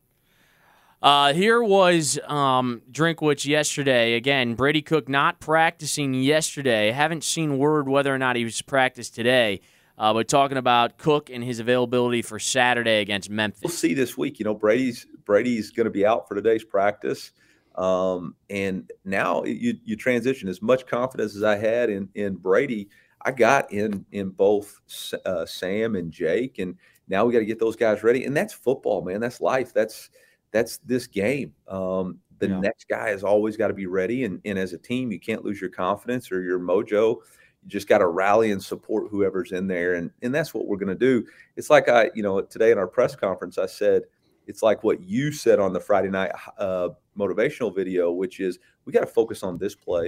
Uh, 1.02 1.32
here 1.32 1.60
was 1.60 2.17
um, 2.29 2.81
Drinkwitz 2.93 3.44
yesterday. 3.44 4.15
Again, 4.15 4.55
Brady 4.55 4.82
Cook 4.82 5.08
not 5.08 5.41
practicing 5.41 6.15
yesterday. 6.15 6.93
Haven't 6.93 7.24
seen 7.24 7.58
word 7.58 7.88
whether 7.88 8.15
or 8.15 8.19
not 8.19 8.36
he 8.36 8.44
was 8.44 8.62
practiced 8.62 9.12
today. 9.12 9.60
Uh, 9.98 10.12
but 10.12 10.29
talking 10.29 10.56
about 10.56 10.98
Cook 10.98 11.29
and 11.29 11.43
his 11.43 11.58
availability 11.58 12.22
for 12.22 12.38
Saturday 12.38 13.00
against 13.00 13.31
Memphis. 13.31 13.62
We'll 13.62 13.70
see 13.70 13.94
this 13.94 14.17
week. 14.17 14.38
You 14.38 14.44
know, 14.44 14.55
Brady's 14.55 15.06
Brady's 15.24 15.70
going 15.70 15.84
to 15.84 15.91
be 15.91 16.06
out 16.06 16.29
for 16.29 16.34
today's 16.34 16.65
practice, 16.65 17.32
um, 17.77 18.34
and 18.48 18.91
now 19.05 19.44
you 19.44 19.79
you 19.84 19.96
transition 19.96 20.48
as 20.48 20.62
much 20.62 20.86
confidence 20.86 21.36
as 21.36 21.43
I 21.43 21.56
had 21.56 21.91
in 21.91 22.08
in 22.15 22.36
Brady. 22.36 22.88
I 23.20 23.32
got 23.32 23.70
in 23.70 24.06
in 24.12 24.31
both 24.31 24.81
uh, 25.27 25.46
Sam 25.46 25.94
and 25.94 26.10
Jake, 26.10 26.58
and 26.58 26.77
now 27.06 27.24
we 27.27 27.32
got 27.32 27.41
to 27.41 27.44
get 27.44 27.60
those 27.60 27.77
guys 27.77 28.03
ready. 28.03 28.24
And 28.24 28.36
that's 28.36 28.55
football, 28.55 29.03
man. 29.03 29.20
That's 29.20 29.41
life. 29.41 29.74
That's 29.74 30.08
that's 30.53 30.79
this 30.79 31.06
game. 31.06 31.55
Um, 31.67 32.21
the 32.39 32.49
Yeah. 32.49 32.61
next 32.61 32.89
guy 32.89 33.09
has 33.09 33.25
always 33.25 33.56
got 33.56 33.69
to 33.69 33.75
be 33.75 33.87
ready, 33.87 34.25
and 34.25 34.41
and 34.44 34.59
as 34.59 34.73
a 34.73 34.79
team, 34.79 35.11
you 35.11 35.19
can't 35.21 35.44
lose 35.44 35.61
your 35.61 35.71
confidence 35.71 36.31
or 36.31 36.43
your 36.43 36.59
mojo. 36.59 37.17
You 37.63 37.69
just 37.69 37.89
got 37.89 37.99
to 37.99 38.06
rally 38.09 38.51
and 38.51 38.63
support 38.63 39.09
whoever's 39.11 39.53
in 39.53 39.67
there, 39.67 39.94
and 39.94 40.11
and 40.23 40.35
that's 40.35 40.53
what 40.55 40.67
we're 40.67 40.77
going 40.77 40.89
to 40.89 40.94
do. 40.94 41.27
It's 41.56 41.71
like 41.71 41.89
I, 41.89 42.11
you 42.15 42.23
know, 42.23 42.41
today 42.41 42.71
in 42.71 42.79
our 42.79 42.89
press 42.89 43.15
conference, 43.17 43.59
I 43.59 43.67
said 43.67 44.03
it's 44.47 44.63
like 44.63 44.82
what 44.82 45.01
you 45.03 45.31
said 45.32 45.61
on 45.61 45.73
the 45.73 45.81
Friday 45.81 46.11
night 46.11 46.32
uh, 46.59 46.89
motivational 47.17 47.75
video, 47.75 48.11
which 48.13 48.41
is 48.41 48.59
we 48.85 48.93
got 48.93 49.01
to 49.01 49.06
focus 49.06 49.43
on 49.44 49.56
this 49.59 49.75
play 49.77 50.06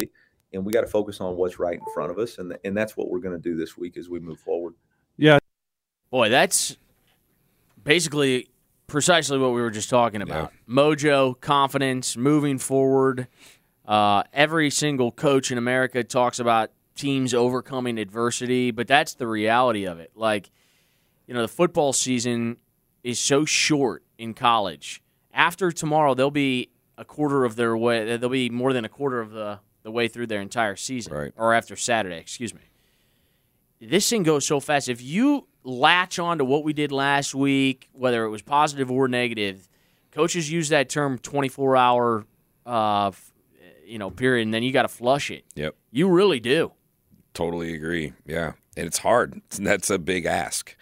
and 0.52 0.64
we 0.64 0.72
got 0.72 0.80
to 0.80 0.86
focus 0.88 1.20
on 1.20 1.36
what's 1.36 1.58
right 1.60 1.78
in 1.78 1.94
front 1.94 2.10
of 2.10 2.18
us, 2.18 2.38
and 2.38 2.56
and 2.64 2.76
that's 2.76 2.96
what 2.96 3.08
we're 3.10 3.20
going 3.20 3.40
to 3.40 3.40
do 3.42 3.56
this 3.56 3.76
week 3.78 3.96
as 3.96 4.08
we 4.08 4.18
move 4.18 4.40
forward. 4.40 4.74
Yeah. 5.16 5.38
Boy, 6.10 6.28
that's 6.28 6.76
basically 7.84 8.48
precisely 8.94 9.38
what 9.38 9.52
we 9.52 9.60
were 9.60 9.72
just 9.72 9.90
talking 9.90 10.22
about. 10.22 10.52
Mojo, 10.68 11.38
confidence, 11.40 12.16
moving 12.16 12.58
forward. 12.58 13.26
Uh, 13.84 14.22
every 14.32 14.70
single 14.70 15.10
coach 15.10 15.50
in 15.50 15.58
America 15.58 16.04
talks 16.04 16.38
about 16.38 16.70
teams 16.94 17.34
overcoming 17.34 17.98
adversity, 17.98 18.70
but 18.70 18.86
that's 18.86 19.14
the 19.14 19.26
reality 19.26 19.84
of 19.84 19.98
it. 19.98 20.12
Like, 20.14 20.48
you 21.26 21.34
know, 21.34 21.42
the 21.42 21.48
football 21.48 21.92
season 21.92 22.58
is 23.02 23.18
so 23.18 23.44
short 23.44 24.04
in 24.16 24.32
college. 24.32 25.02
After 25.32 25.72
tomorrow, 25.72 26.14
they'll 26.14 26.30
be 26.30 26.70
a 26.96 27.04
quarter 27.04 27.44
of 27.44 27.56
their 27.56 27.76
way. 27.76 28.16
They'll 28.16 28.28
be 28.28 28.48
more 28.48 28.72
than 28.72 28.84
a 28.84 28.88
quarter 28.88 29.20
of 29.20 29.32
the, 29.32 29.58
the 29.82 29.90
way 29.90 30.06
through 30.06 30.28
their 30.28 30.40
entire 30.40 30.76
season. 30.76 31.12
Right. 31.12 31.32
Or 31.36 31.52
after 31.52 31.74
Saturday, 31.74 32.18
excuse 32.18 32.54
me. 32.54 32.60
This 33.80 34.08
thing 34.08 34.22
goes 34.22 34.46
so 34.46 34.60
fast. 34.60 34.88
If 34.88 35.02
you 35.02 35.48
latch 35.64 36.18
on 36.18 36.38
to 36.38 36.44
what 36.44 36.62
we 36.62 36.72
did 36.72 36.92
last 36.92 37.34
week, 37.34 37.88
whether 37.92 38.24
it 38.24 38.30
was 38.30 38.42
positive 38.42 38.90
or 38.90 39.08
negative. 39.08 39.68
Coaches 40.12 40.50
use 40.50 40.68
that 40.68 40.88
term 40.88 41.18
24 41.18 41.76
hour, 41.76 42.24
uh, 42.66 43.10
you 43.84 43.98
know, 43.98 44.10
period, 44.10 44.44
and 44.44 44.54
then 44.54 44.62
you 44.62 44.72
got 44.72 44.82
to 44.82 44.88
flush 44.88 45.30
it. 45.30 45.44
Yep. 45.56 45.74
You 45.90 46.08
really 46.08 46.38
do. 46.38 46.72
Totally 47.32 47.74
agree. 47.74 48.12
Yeah. 48.26 48.52
And 48.76 48.86
it's 48.86 48.98
hard. 48.98 49.40
That's 49.50 49.90
a 49.90 49.98
big 49.98 50.24
ask. 50.24 50.76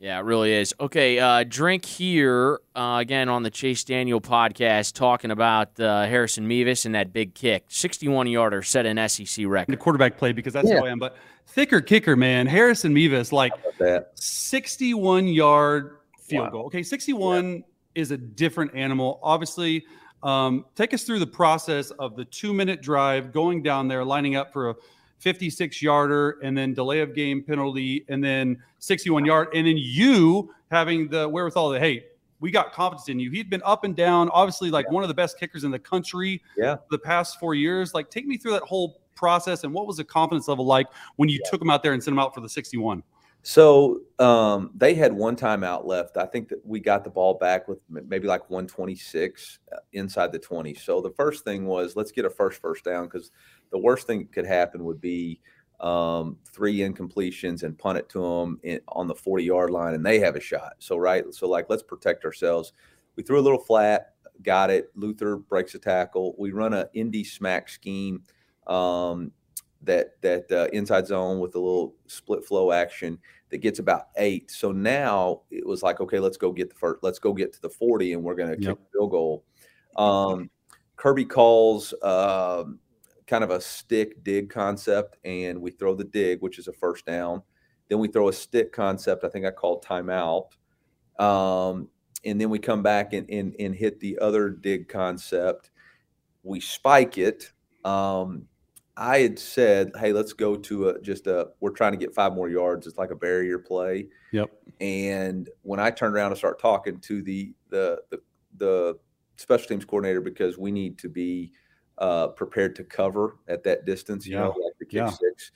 Yeah, 0.00 0.20
it 0.20 0.22
really 0.24 0.52
is. 0.52 0.72
Okay, 0.78 1.18
uh, 1.18 1.42
drink 1.42 1.84
here 1.84 2.60
uh, 2.76 2.98
again 3.00 3.28
on 3.28 3.42
the 3.42 3.50
Chase 3.50 3.82
Daniel 3.82 4.20
podcast, 4.20 4.92
talking 4.94 5.32
about 5.32 5.78
uh, 5.80 6.04
Harrison 6.06 6.46
Mevis 6.46 6.86
and 6.86 6.94
that 6.94 7.12
big 7.12 7.34
kick, 7.34 7.64
sixty-one 7.66 8.28
yarder, 8.28 8.62
set 8.62 8.86
an 8.86 9.08
SEC 9.08 9.44
record. 9.48 9.72
The 9.72 9.76
quarterback 9.76 10.16
play 10.16 10.30
because 10.32 10.52
that's 10.52 10.68
Yeah. 10.68 10.78
who 10.80 10.86
I 10.86 10.90
am. 10.90 11.00
But 11.00 11.16
thicker 11.48 11.80
kicker, 11.80 12.14
man. 12.14 12.46
Harrison 12.46 12.94
Mevis, 12.94 13.32
like 13.32 13.52
That 13.80 14.12
61 14.14 15.26
yard 15.26 15.96
field 16.28 16.44
Wow. 16.46 16.50
goal. 16.50 16.64
Okay, 16.66 16.84
61 16.84 17.64
is 17.96 18.12
a 18.12 18.16
different 18.16 18.76
animal. 18.76 19.18
Obviously, 19.20 19.84
um, 20.22 20.64
take 20.76 20.94
us 20.94 21.02
through 21.02 21.18
the 21.18 21.26
process 21.26 21.90
of 21.92 22.14
the 22.14 22.24
two 22.24 22.52
minute 22.54 22.82
drive, 22.82 23.32
going 23.32 23.64
down 23.64 23.88
there, 23.88 24.04
lining 24.04 24.36
up 24.36 24.52
for 24.52 24.70
a 24.70 24.74
56 25.18 25.82
yarder, 25.82 26.38
and 26.42 26.56
then 26.56 26.74
delay 26.74 27.00
of 27.00 27.14
game 27.14 27.42
penalty, 27.42 28.04
and 28.08 28.22
then 28.22 28.56
61 28.78 29.24
yard, 29.24 29.48
and 29.54 29.66
then 29.66 29.76
you 29.76 30.54
having 30.70 31.08
the 31.08 31.28
wherewithal 31.28 31.70
that 31.70 31.80
hey. 31.80 32.04
We 32.40 32.52
got 32.52 32.72
confidence 32.72 33.08
in 33.08 33.18
you. 33.18 33.32
He'd 33.32 33.50
been 33.50 33.62
up 33.64 33.82
and 33.82 33.96
down, 33.96 34.28
obviously, 34.28 34.70
like 34.70 34.88
one 34.92 35.02
of 35.02 35.08
the 35.08 35.14
best 35.14 35.40
kickers 35.40 35.64
in 35.64 35.72
the 35.72 35.78
country 35.80 36.40
Yeah. 36.56 36.76
the 36.88 36.98
past 36.98 37.40
four 37.40 37.56
years. 37.56 37.94
Like, 37.94 38.10
take 38.10 38.28
me 38.28 38.36
through 38.36 38.52
that 38.52 38.62
whole 38.62 39.00
process 39.16 39.64
and 39.64 39.74
what 39.74 39.88
was 39.88 39.96
the 39.96 40.04
confidence 40.04 40.46
level 40.46 40.64
like 40.64 40.86
when 41.16 41.28
you 41.28 41.40
took 41.50 41.60
him 41.60 41.68
out 41.68 41.82
there 41.82 41.94
and 41.94 42.00
sent 42.00 42.12
him 42.12 42.20
out 42.20 42.32
for 42.36 42.40
the 42.40 42.48
61? 42.48 43.02
So 43.48 44.02
um, 44.18 44.72
they 44.74 44.92
had 44.92 45.10
one 45.10 45.34
timeout 45.34 45.86
left. 45.86 46.18
I 46.18 46.26
think 46.26 46.50
that 46.50 46.60
we 46.66 46.80
got 46.80 47.02
the 47.02 47.08
ball 47.08 47.32
back 47.32 47.66
with 47.66 47.78
maybe 47.88 48.28
like 48.28 48.50
126 48.50 49.60
uh, 49.72 49.76
inside 49.94 50.32
the 50.32 50.38
20. 50.38 50.74
So 50.74 51.00
the 51.00 51.12
first 51.12 51.44
thing 51.44 51.64
was 51.64 51.96
let's 51.96 52.12
get 52.12 52.26
a 52.26 52.30
first 52.30 52.60
first 52.60 52.84
down 52.84 53.04
because 53.04 53.30
the 53.70 53.78
worst 53.78 54.06
thing 54.06 54.18
that 54.18 54.32
could 54.32 54.44
happen 54.44 54.84
would 54.84 55.00
be 55.00 55.40
um, 55.80 56.36
three 56.52 56.80
incompletions 56.80 57.62
and 57.62 57.78
punt 57.78 57.96
it 57.96 58.10
to 58.10 58.20
them 58.20 58.60
in, 58.64 58.80
on 58.88 59.06
the 59.06 59.14
40 59.14 59.44
yard 59.44 59.70
line 59.70 59.94
and 59.94 60.04
they 60.04 60.18
have 60.18 60.36
a 60.36 60.40
shot. 60.40 60.74
So 60.78 60.98
right, 60.98 61.24
so 61.32 61.48
like 61.48 61.70
let's 61.70 61.82
protect 61.82 62.26
ourselves. 62.26 62.74
We 63.16 63.22
threw 63.22 63.40
a 63.40 63.40
little 63.40 63.58
flat, 63.58 64.12
got 64.42 64.68
it. 64.68 64.90
Luther 64.94 65.36
breaks 65.36 65.74
a 65.74 65.78
tackle. 65.78 66.34
We 66.38 66.50
run 66.50 66.74
a 66.74 66.90
indie 66.94 67.26
smack 67.26 67.70
scheme. 67.70 68.24
Um, 68.66 69.32
that 69.88 70.20
that 70.22 70.50
uh, 70.52 70.68
inside 70.72 71.06
zone 71.06 71.40
with 71.40 71.54
a 71.54 71.58
little 71.58 71.94
split 72.06 72.44
flow 72.44 72.70
action 72.72 73.18
that 73.50 73.58
gets 73.58 73.78
about 73.78 74.08
eight. 74.16 74.50
So 74.50 74.72
now 74.72 75.42
it 75.50 75.66
was 75.66 75.82
like, 75.82 76.00
okay, 76.00 76.18
let's 76.20 76.36
go 76.36 76.52
get 76.52 76.68
the 76.68 76.74
first, 76.74 77.02
let's 77.02 77.18
go 77.18 77.32
get 77.32 77.52
to 77.54 77.60
the 77.62 77.70
40 77.70 78.12
and 78.12 78.22
we're 78.22 78.34
going 78.34 78.50
to 78.54 78.62
Yep. 78.62 78.76
kick 78.76 78.84
the 78.84 78.98
field 78.98 79.10
goal. 79.10 79.44
Um, 79.96 80.50
Kirby 80.96 81.24
calls 81.24 81.94
um, 82.02 82.78
kind 83.26 83.42
of 83.42 83.50
a 83.50 83.60
stick 83.60 84.22
dig 84.22 84.50
concept 84.50 85.16
and 85.24 85.60
we 85.60 85.70
throw 85.70 85.94
the 85.94 86.04
dig, 86.04 86.42
which 86.42 86.58
is 86.58 86.68
a 86.68 86.72
first 86.72 87.06
down. 87.06 87.42
Then 87.88 87.98
we 87.98 88.08
throw 88.08 88.28
a 88.28 88.32
stick 88.32 88.72
concept. 88.72 89.24
I 89.24 89.28
think 89.28 89.46
I 89.46 89.50
called 89.50 89.82
timeout. 89.84 90.48
Um, 91.18 91.88
and 92.24 92.38
then 92.38 92.50
we 92.50 92.58
come 92.58 92.82
back 92.82 93.14
and, 93.14 93.28
and, 93.30 93.56
and 93.58 93.74
hit 93.74 93.98
the 94.00 94.18
other 94.18 94.50
dig 94.50 94.88
concept. 94.88 95.70
We 96.42 96.60
spike 96.60 97.16
it. 97.16 97.50
Um, 97.84 98.46
I 98.98 99.20
had 99.20 99.38
said, 99.38 99.92
"Hey, 99.96 100.12
let's 100.12 100.32
go 100.32 100.56
to 100.56 100.88
a 100.88 101.00
just 101.00 101.28
a. 101.28 101.50
We're 101.60 101.70
trying 101.70 101.92
to 101.92 101.98
get 101.98 102.14
five 102.14 102.34
more 102.34 102.50
yards. 102.50 102.86
It's 102.86 102.98
like 102.98 103.12
a 103.12 103.16
barrier 103.16 103.58
play." 103.58 104.08
Yep. 104.32 104.50
And 104.80 105.48
when 105.62 105.78
I 105.78 105.90
turned 105.90 106.14
around 106.14 106.32
and 106.32 106.38
start 106.38 106.58
talking 106.60 106.98
to 107.00 107.22
the 107.22 107.54
the 107.70 108.02
the, 108.10 108.20
the 108.56 108.98
special 109.36 109.68
teams 109.68 109.84
coordinator, 109.84 110.20
because 110.20 110.58
we 110.58 110.72
need 110.72 110.98
to 110.98 111.08
be 111.08 111.52
uh, 111.98 112.28
prepared 112.28 112.74
to 112.76 112.84
cover 112.84 113.36
at 113.46 113.62
that 113.62 113.84
distance, 113.84 114.26
you 114.26 114.36
know, 114.36 114.48
like 114.48 114.74
the 114.80 114.84
kick 114.84 114.98
Yeah. 114.98 115.10
six. 115.10 115.52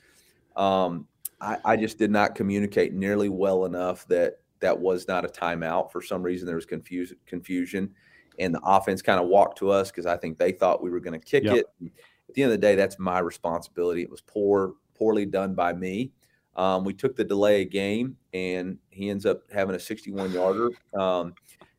Um, 0.55 1.07
I, 1.41 1.57
I 1.65 1.75
just 1.75 1.97
did 1.97 2.11
not 2.11 2.35
communicate 2.35 2.93
nearly 2.93 3.27
well 3.27 3.65
enough 3.65 4.07
that 4.07 4.39
that 4.61 4.79
was 4.79 5.07
not 5.07 5.25
a 5.25 5.27
timeout. 5.27 5.91
For 5.91 6.01
some 6.01 6.23
reason, 6.23 6.45
there 6.45 6.55
was 6.55 6.65
confuse, 6.65 7.13
confusion, 7.25 7.93
and 8.39 8.55
the 8.55 8.61
offense 8.63 9.01
kind 9.01 9.19
of 9.19 9.27
walked 9.27 9.57
to 9.57 9.69
us 9.69 9.91
because 9.91 10.05
I 10.05 10.15
think 10.15 10.37
they 10.37 10.53
thought 10.53 10.81
we 10.81 10.89
were 10.89 11.01
going 11.01 11.19
to 11.19 11.25
kick 11.25 11.43
Yep. 11.43 11.55
it. 11.57 11.91
At 12.29 12.35
the 12.35 12.43
end 12.43 12.51
of 12.51 12.59
the 12.59 12.65
day, 12.65 12.75
that's 12.75 12.97
my 12.99 13.19
responsibility. 13.19 14.01
It 14.01 14.09
was 14.09 14.21
poor, 14.21 14.73
poorly 14.95 15.25
done 15.25 15.53
by 15.53 15.73
me. 15.73 16.11
Um, 16.55 16.83
we 16.83 16.93
took 16.93 17.15
the 17.15 17.23
delay 17.23 17.65
game, 17.65 18.15
and 18.33 18.77
he 18.89 19.09
ends 19.09 19.25
up 19.25 19.41
having 19.51 19.75
a 19.75 19.79
61 19.79 20.31
yarder. 20.31 20.69
Um, 20.93 21.33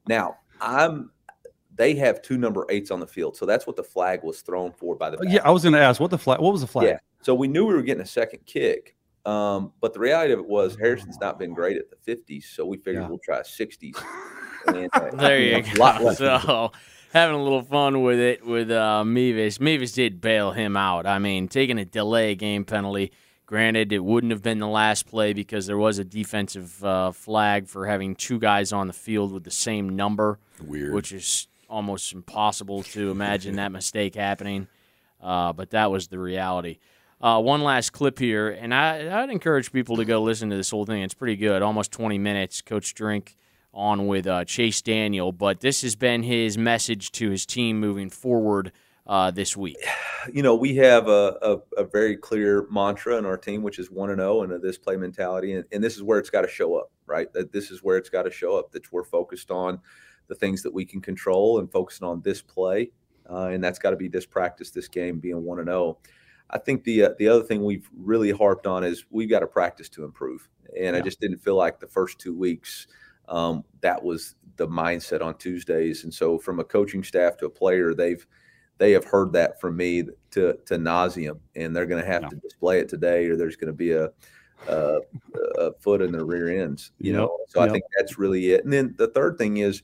now 0.09 0.37
I'm. 0.61 1.11
They 1.77 1.97
have 1.97 2.23
two 2.23 2.39
number 2.39 2.67
eights 2.71 2.93
on 2.93 3.01
the 3.01 3.07
field, 3.07 3.37
so 3.37 3.47
that's 3.47 3.67
what 3.67 3.75
the 3.75 3.83
flag 3.83 4.23
was 4.23 4.43
thrown 4.43 4.71
for 4.73 4.95
by 4.95 5.11
the. 5.11 5.19
Uh, 5.19 5.23
Yeah, 5.25 5.41
I 5.45 5.51
was 5.51 5.63
going 5.65 5.73
to 5.73 5.81
ask 5.81 6.01
what 6.01 6.11
the 6.11 6.19
flag. 6.19 6.39
What 6.41 6.53
was 6.53 6.61
the 6.61 6.69
flag? 6.69 6.87
Yeah. 6.87 6.99
So 7.23 7.35
we 7.35 7.49
knew 7.49 7.67
we 7.67 7.75
were 7.75 7.83
getting 7.83 8.03
a 8.03 8.07
second 8.07 8.47
kick. 8.47 8.95
Um, 9.27 9.73
but 9.81 9.93
the 9.95 9.99
reality 10.01 10.35
of 10.35 10.39
it 10.41 10.47
was 10.47 10.77
Harrison's 10.77 11.19
not 11.19 11.39
been 11.39 11.55
great 11.55 11.79
at 11.79 11.87
the 11.91 11.97
50s, 12.17 12.45
so 12.45 12.67
we 12.67 12.77
figured 12.77 13.03
Yeah. 13.05 13.09
we'll 13.09 13.19
try 13.19 13.41
60s. 13.41 13.97
And, 14.67 14.89
uh, 14.95 15.11
There 15.17 15.39
you 15.39 15.53
know, 15.63 15.69
a 15.75 15.77
lot 15.79 15.99
go. 15.99 16.05
less 16.07 16.19
than- 16.19 16.41
So 16.41 16.73
having 17.15 17.37
a 17.37 17.43
little 17.43 17.63
fun 17.63 18.03
with 18.03 18.19
it 18.19 18.45
with 18.45 18.71
uh, 18.71 19.05
Mevis. 19.05 19.61
Mevis 19.61 19.93
did 19.93 20.21
bail 20.21 20.51
him 20.51 20.77
out. 20.77 21.07
I 21.07 21.19
mean, 21.19 21.49
taking 21.49 21.79
a 21.79 21.85
delay 21.85 22.35
game 22.35 22.65
penalty. 22.65 23.13
Granted, 23.47 23.93
it 23.93 24.03
wouldn't 24.03 24.33
have 24.33 24.43
been 24.43 24.59
the 24.59 24.67
last 24.67 25.07
play 25.07 25.33
because 25.33 25.67
there 25.67 25.79
was 25.79 25.99
a 25.99 26.05
defensive 26.05 26.83
uh, 26.85 27.13
flag 27.13 27.69
for 27.69 27.87
having 27.87 28.17
two 28.17 28.39
guys 28.39 28.73
on 28.73 28.89
the 28.89 28.93
field 28.93 29.33
with 29.33 29.45
the 29.45 29.51
same 29.51 29.95
number, 29.95 30.39
Weird. 30.61 30.93
which 30.93 31.13
is 31.13 31.47
almost 31.69 32.13
impossible 32.13 32.83
to 32.83 33.11
imagine 33.11 33.57
that 33.57 33.71
mistake 33.71 34.15
happening. 34.15 34.67
Uh, 35.23 35.53
but 35.53 35.71
that 35.71 35.91
was 35.91 36.09
the 36.09 36.19
reality. 36.19 36.79
Uh, 37.21 37.41
one 37.41 37.63
last 37.63 37.91
clip 37.91 38.19
here, 38.19 38.51
and 38.51 38.75
I, 38.75 39.23
I'd 39.23 39.31
encourage 39.31 39.73
people 39.73 39.97
to 39.97 40.05
go 40.05 40.23
listen 40.23 40.51
to 40.51 40.57
this 40.57 40.71
whole 40.71 40.85
thing. 40.85 41.03
It's 41.03 41.15
pretty 41.15 41.37
good, 41.37 41.63
almost 41.63 41.93
20 41.93 42.19
minutes. 42.19 42.61
Coach 42.61 42.93
Drink 42.95 43.37
on 43.75 44.07
with 44.07 44.27
uh, 44.27 44.45
Chase 44.45 44.81
Daniel, 44.81 45.33
but 45.33 45.61
this 45.61 45.83
has 45.83 45.97
been 45.97 46.23
his 46.23 46.57
message 46.57 47.13
to 47.13 47.31
his 47.31 47.45
team 47.45 47.81
moving 47.81 48.09
forward 48.09 48.73
uh, 49.07 49.31
this 49.31 49.57
week. 49.57 49.77
you 50.33 50.43
know, 50.43 50.55
we 50.55 50.77
have 50.77 51.09
a, 51.09 51.37
a, 51.43 51.83
a 51.83 51.85
very 51.85 52.17
clear 52.17 52.67
mantra 52.71 53.19
in 53.19 53.27
our 53.27 53.37
team, 53.37 53.63
which 53.63 53.79
is 53.79 53.91
one 53.91 54.11
and 54.11 54.21
zero, 54.21 54.43
and 54.43 54.53
a 54.53 54.59
this 54.59 54.79
play 54.79 54.97
mentality, 54.97 55.53
and, 55.53 55.65
and 55.73 55.83
this 55.83 55.97
is 55.97 56.03
where 56.03 56.19
it's 56.19 56.31
got 56.31 56.43
to 56.43 56.49
show 56.49 56.77
up, 56.77 56.91
right? 57.07 57.33
That 57.33 57.53
this 57.53 57.71
is 57.71 57.83
where 57.83 57.97
it's 57.97 58.09
got 58.09 58.23
to 58.23 58.31
show 58.31 58.57
up. 58.59 58.73
That 58.73 58.91
we're 58.93 59.05
focused 59.05 59.51
on 59.51 59.81
the 60.29 60.35
things 60.35 60.63
that 60.63 60.73
we 60.73 60.85
can 60.85 61.01
control 61.01 61.59
and 61.59 61.71
focusing 61.71 62.07
on 62.07 62.23
this 62.23 62.41
play, 62.41 62.91
uh, 63.29 63.49
and 63.49 63.63
that's 63.63 63.79
got 63.79 63.91
to 63.91 63.97
be 63.97 64.09
this 64.09 64.27
practice, 64.27 64.71
this 64.71 64.89
game 64.89 65.19
being 65.19 65.43
one 65.43 65.59
and 65.59 65.69
zero. 65.69 65.99
I 66.51 66.59
think 66.59 66.85
the 66.85 67.05
uh, 67.05 67.11
the 67.19 67.29
other 67.29 67.43
thing 67.43 67.65
we've 67.65 67.89
really 67.97 68.31
harped 68.31 68.67
on 68.67 68.85
is 68.85 69.05
we've 69.11 69.31
got 69.31 69.41
to 69.41 69.47
practice 69.47 69.89
to 69.91 70.05
improve, 70.05 70.49
and 70.79 70.97
I 70.97 71.01
just 71.01 71.21
didn't 71.21 71.39
feel 71.39 71.57
like 71.57 71.81
the 71.81 71.87
first 71.87 72.19
two 72.19 72.37
weeks 72.37 72.87
um, 73.29 73.65
that 73.81 74.03
was 74.03 74.35
the 74.57 74.69
mindset 74.69 75.23
on 75.23 75.37
Tuesdays, 75.39 76.05
and 76.05 76.13
so 76.15 76.39
from 76.39 76.61
a 76.61 76.65
coaching 76.65 77.03
staff 77.05 77.37
to 77.39 77.47
a 77.47 77.51
player, 77.51 77.95
they've 77.95 78.27
they 78.79 78.93
have 78.93 79.05
heard 79.05 79.33
that 79.33 79.61
from 79.61 79.77
me 79.77 80.05
to 80.33 80.55
to 80.67 80.75
nauseum, 80.77 81.41
and 81.57 81.75
they're 81.75 81.87
going 81.87 82.03
to 82.03 82.11
have 82.11 82.23
Yeah. 82.23 82.29
to 82.29 82.37
display 82.37 82.81
it 82.81 82.89
today, 82.89 83.27
or 83.27 83.37
there's 83.37 83.57
going 83.57 83.69
to 83.69 83.73
be 83.75 83.93
a, 83.93 84.11
a 84.67 85.01
a 85.59 85.73
foot 85.81 86.03
in 86.03 86.13
their 86.13 86.25
rear 86.25 86.63
ends. 86.63 86.93
You 87.01 87.13
Yep, 87.13 87.15
know, 87.15 87.39
so 87.49 87.61
I 87.61 87.69
think 87.69 87.85
that's 87.97 88.19
really 88.19 88.51
it. 88.53 88.65
And 88.65 88.73
then 88.73 88.95
the 88.99 89.09
third 89.09 89.39
thing 89.39 89.59
is, 89.59 89.83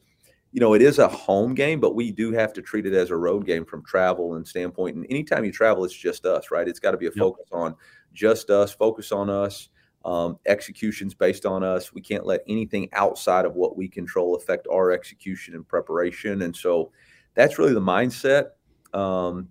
you 0.53 0.61
know, 0.61 0.75
it 0.75 0.83
is 0.83 0.99
a 0.99 1.09
home 1.09 1.55
game, 1.55 1.81
but 1.81 1.95
we 1.95 2.11
do 2.13 2.33
have 2.33 2.53
to 2.55 2.63
treat 2.63 2.87
it 2.87 2.95
as 2.95 3.11
a 3.11 3.17
road 3.17 3.47
game 3.47 3.65
from 3.65 3.85
travel 3.85 4.35
and 4.35 4.47
standpoint. 4.47 4.97
And 4.97 5.07
anytime 5.11 5.45
you 5.45 5.53
travel, 5.53 5.85
it's 5.85 5.95
just 5.95 6.27
us, 6.27 6.51
right? 6.51 6.69
It's 6.69 6.81
got 6.81 6.93
to 6.93 6.97
be 6.99 7.07
a 7.07 7.13
Yep. 7.15 7.29
focus 7.29 7.47
on 7.53 7.77
just 8.13 8.51
us, 8.51 8.73
focus 8.73 9.13
on 9.13 9.31
us. 9.31 9.69
Um, 10.05 10.39
executions 10.47 11.13
based 11.13 11.45
on 11.45 11.63
us. 11.63 11.93
We 11.93 12.01
can't 12.01 12.25
let 12.25 12.41
anything 12.49 12.89
outside 12.95 13.45
of 13.45 13.55
what 13.55 13.77
we 13.77 13.87
control 13.87 14.35
affect 14.35 14.67
our 14.73 14.93
execution 14.93 15.55
and 15.55 15.69
preparation. 15.69 16.41
And 16.43 16.57
so 16.57 16.91
that's 17.35 17.59
really 17.59 17.75
the 17.75 17.83
mindset. 17.83 18.53
Um, 18.95 19.49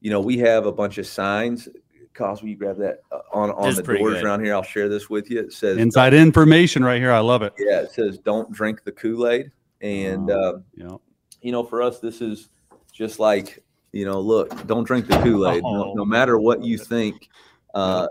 you 0.00 0.10
know, 0.10 0.20
we 0.20 0.38
have 0.38 0.66
a 0.66 0.72
bunch 0.72 0.98
of 0.98 1.08
signs. 1.08 1.68
Cos, 2.12 2.40
will 2.40 2.50
you 2.50 2.56
grab 2.56 2.76
that 2.78 3.00
uh, 3.10 3.18
on 3.32 3.50
on 3.50 3.66
This 3.66 3.78
the 3.78 3.82
pretty 3.82 3.98
doors 4.04 4.14
good. 4.14 4.24
around 4.24 4.44
here? 4.44 4.54
I'll 4.54 4.62
share 4.62 4.88
this 4.88 5.10
with 5.10 5.28
you. 5.28 5.40
It 5.40 5.52
says 5.52 5.76
Inside 5.78 6.14
information 6.14 6.84
right 6.84 7.00
here. 7.00 7.10
I 7.10 7.18
love 7.18 7.42
it. 7.42 7.52
Yeah, 7.58 7.80
it 7.80 7.90
says 7.90 8.18
don't 8.18 8.52
drink 8.52 8.84
the 8.84 8.92
Kool 8.92 9.26
Aid, 9.26 9.50
and 9.80 10.30
Oh. 10.30 10.40
uh, 10.40 10.58
Yeah. 10.76 10.96
you 11.42 11.50
know, 11.50 11.64
for 11.64 11.82
us, 11.82 11.98
this 11.98 12.20
is 12.20 12.48
just 12.92 13.18
like 13.18 13.64
you 13.90 14.04
know, 14.04 14.20
look, 14.20 14.66
don't 14.68 14.84
drink 14.84 15.08
the 15.08 15.18
Kool 15.22 15.48
Aid. 15.48 15.62
No, 15.64 15.84
Oh. 15.90 15.94
no 15.94 16.04
matter 16.04 16.38
what 16.38 16.62
you 16.64 16.78
think, 16.78 17.28
uh, 17.74 18.06
w- 18.06 18.08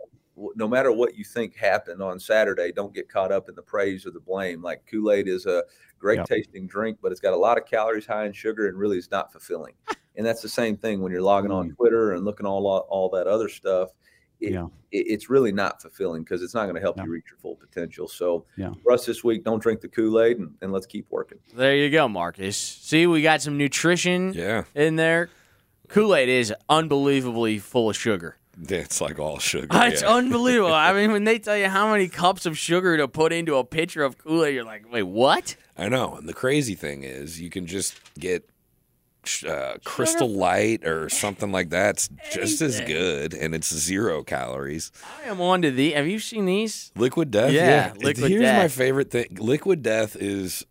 no 0.56 0.68
matter 0.68 0.92
what 0.92 1.16
you 1.16 1.24
think 1.24 1.56
happened 1.56 2.02
on 2.02 2.20
Saturday, 2.20 2.72
don't 2.72 2.94
get 2.94 3.10
caught 3.10 3.32
up 3.32 3.50
in 3.50 3.56
the 3.56 3.62
praise 3.62 4.06
or 4.06 4.12
the 4.12 4.20
blame. 4.20 4.62
Like 4.62 4.84
Kool 4.90 5.12
Aid 5.12 5.28
is 5.28 5.46
a 5.46 5.64
great 6.00 6.18
Yep. 6.18 6.28
tasting 6.28 6.68
drink, 6.68 6.98
but 7.02 7.12
it's 7.12 7.22
got 7.22 7.34
a 7.34 7.38
lot 7.38 7.58
of 7.58 7.66
calories, 7.66 8.06
high 8.06 8.26
in 8.26 8.34
sugar, 8.34 8.68
and 8.68 8.78
really 8.78 8.98
is 8.98 9.10
not 9.12 9.32
fulfilling. 9.32 9.74
And 10.16 10.26
that's 10.26 10.42
the 10.42 10.50
same 10.50 10.76
thing 10.78 11.02
when 11.02 11.12
you're 11.12 11.22
logging 11.22 11.52
on 11.52 11.70
Mm. 11.72 11.76
Twitter 11.76 12.12
and 12.14 12.26
looking 12.26 12.46
all 12.46 12.66
all 12.68 13.10
that 13.10 13.28
other 13.28 13.50
stuff. 13.50 13.92
it, 14.40 14.52
Yeah. 14.52 14.66
it- 14.92 15.06
it's 15.08 15.30
really 15.30 15.54
not 15.54 15.82
fulfilling 15.82 16.22
because 16.24 16.42
it's 16.42 16.54
not 16.54 16.64
going 16.64 16.76
to 16.76 16.82
help 16.82 16.98
Yeah. 16.98 17.06
you 17.06 17.12
reach 17.12 17.26
your 17.30 17.38
full 17.38 17.56
potential. 17.56 18.10
So 18.10 18.46
Yeah. 18.58 18.74
for 18.84 18.92
us 18.92 19.06
this 19.06 19.24
week, 19.24 19.46
don't 19.46 19.62
drink 19.64 19.80
the 19.80 19.88
Kool 19.88 20.20
Aid 20.20 20.38
and, 20.40 20.54
and 20.62 20.74
let's 20.74 20.86
keep 20.86 21.06
working. 21.10 21.38
There 21.56 21.74
you 21.78 21.90
go, 21.90 22.10
Marcus. 22.10 22.58
See, 22.58 23.08
we 23.08 23.22
got 23.22 23.42
some 23.42 23.58
nutrition 23.58 24.34
Yeah, 24.34 24.66
in 24.76 24.98
there. 24.98 25.30
Kool 25.88 26.14
Aid 26.14 26.28
is 26.28 26.54
unbelievably 26.68 27.60
full 27.60 27.90
of 27.92 27.96
sugar. 27.96 28.36
It's 28.62 29.02
like 29.02 29.20
all 29.20 29.40
sugar. 29.40 29.68
It's 29.72 30.02
yeah. 30.02 30.10
unbelievable. 30.10 30.74
I 30.74 30.94
mean, 30.98 31.12
when 31.12 31.24
they 31.24 31.40
tell 31.40 31.58
you 31.58 31.70
how 31.70 31.92
many 31.92 32.08
cups 32.08 32.46
of 32.46 32.58
sugar 32.58 32.98
to 32.98 33.08
put 33.08 33.34
into 33.34 33.56
a 33.56 33.64
pitcher 33.64 34.04
of 34.04 34.18
Kool 34.18 34.46
Aid, 34.46 34.56
you're 34.56 34.64
like, 34.64 34.92
wait, 34.92 35.04
what? 35.04 35.56
I 35.78 35.90
know. 35.90 36.16
And 36.16 36.30
the 36.30 36.34
crazy 36.34 36.76
thing 36.76 37.04
is, 37.04 37.42
you 37.42 37.50
can 37.50 37.66
just 37.66 38.00
get 38.20 38.48
uh, 39.48 39.76
Crystal 39.84 40.30
Light 40.30 40.86
or 40.86 41.10
something 41.10 41.52
like 41.52 41.70
that. 41.70 41.96
It's 41.96 42.10
just 42.34 42.62
as 42.62 42.80
good, 42.82 43.34
and 43.34 43.56
it's 43.56 43.74
zero 43.74 44.24
calories. 44.24 44.92
I 45.24 45.30
am 45.30 45.42
on 45.42 45.62
to 45.64 45.72
the. 45.72 45.92
Have 45.94 46.08
you 46.08 46.20
seen 46.20 46.46
these? 46.46 46.92
Liquid 46.96 47.32
Death. 47.32 47.52
Yeah, 47.52 47.92
It- 47.92 48.04
Liquid 48.04 48.32
Here's 48.32 48.44
my 48.44 48.68
favorite 48.68 49.12
thing. 49.12 49.38
Liquid 49.40 49.82
Death 49.82 50.16
is. 50.16 50.66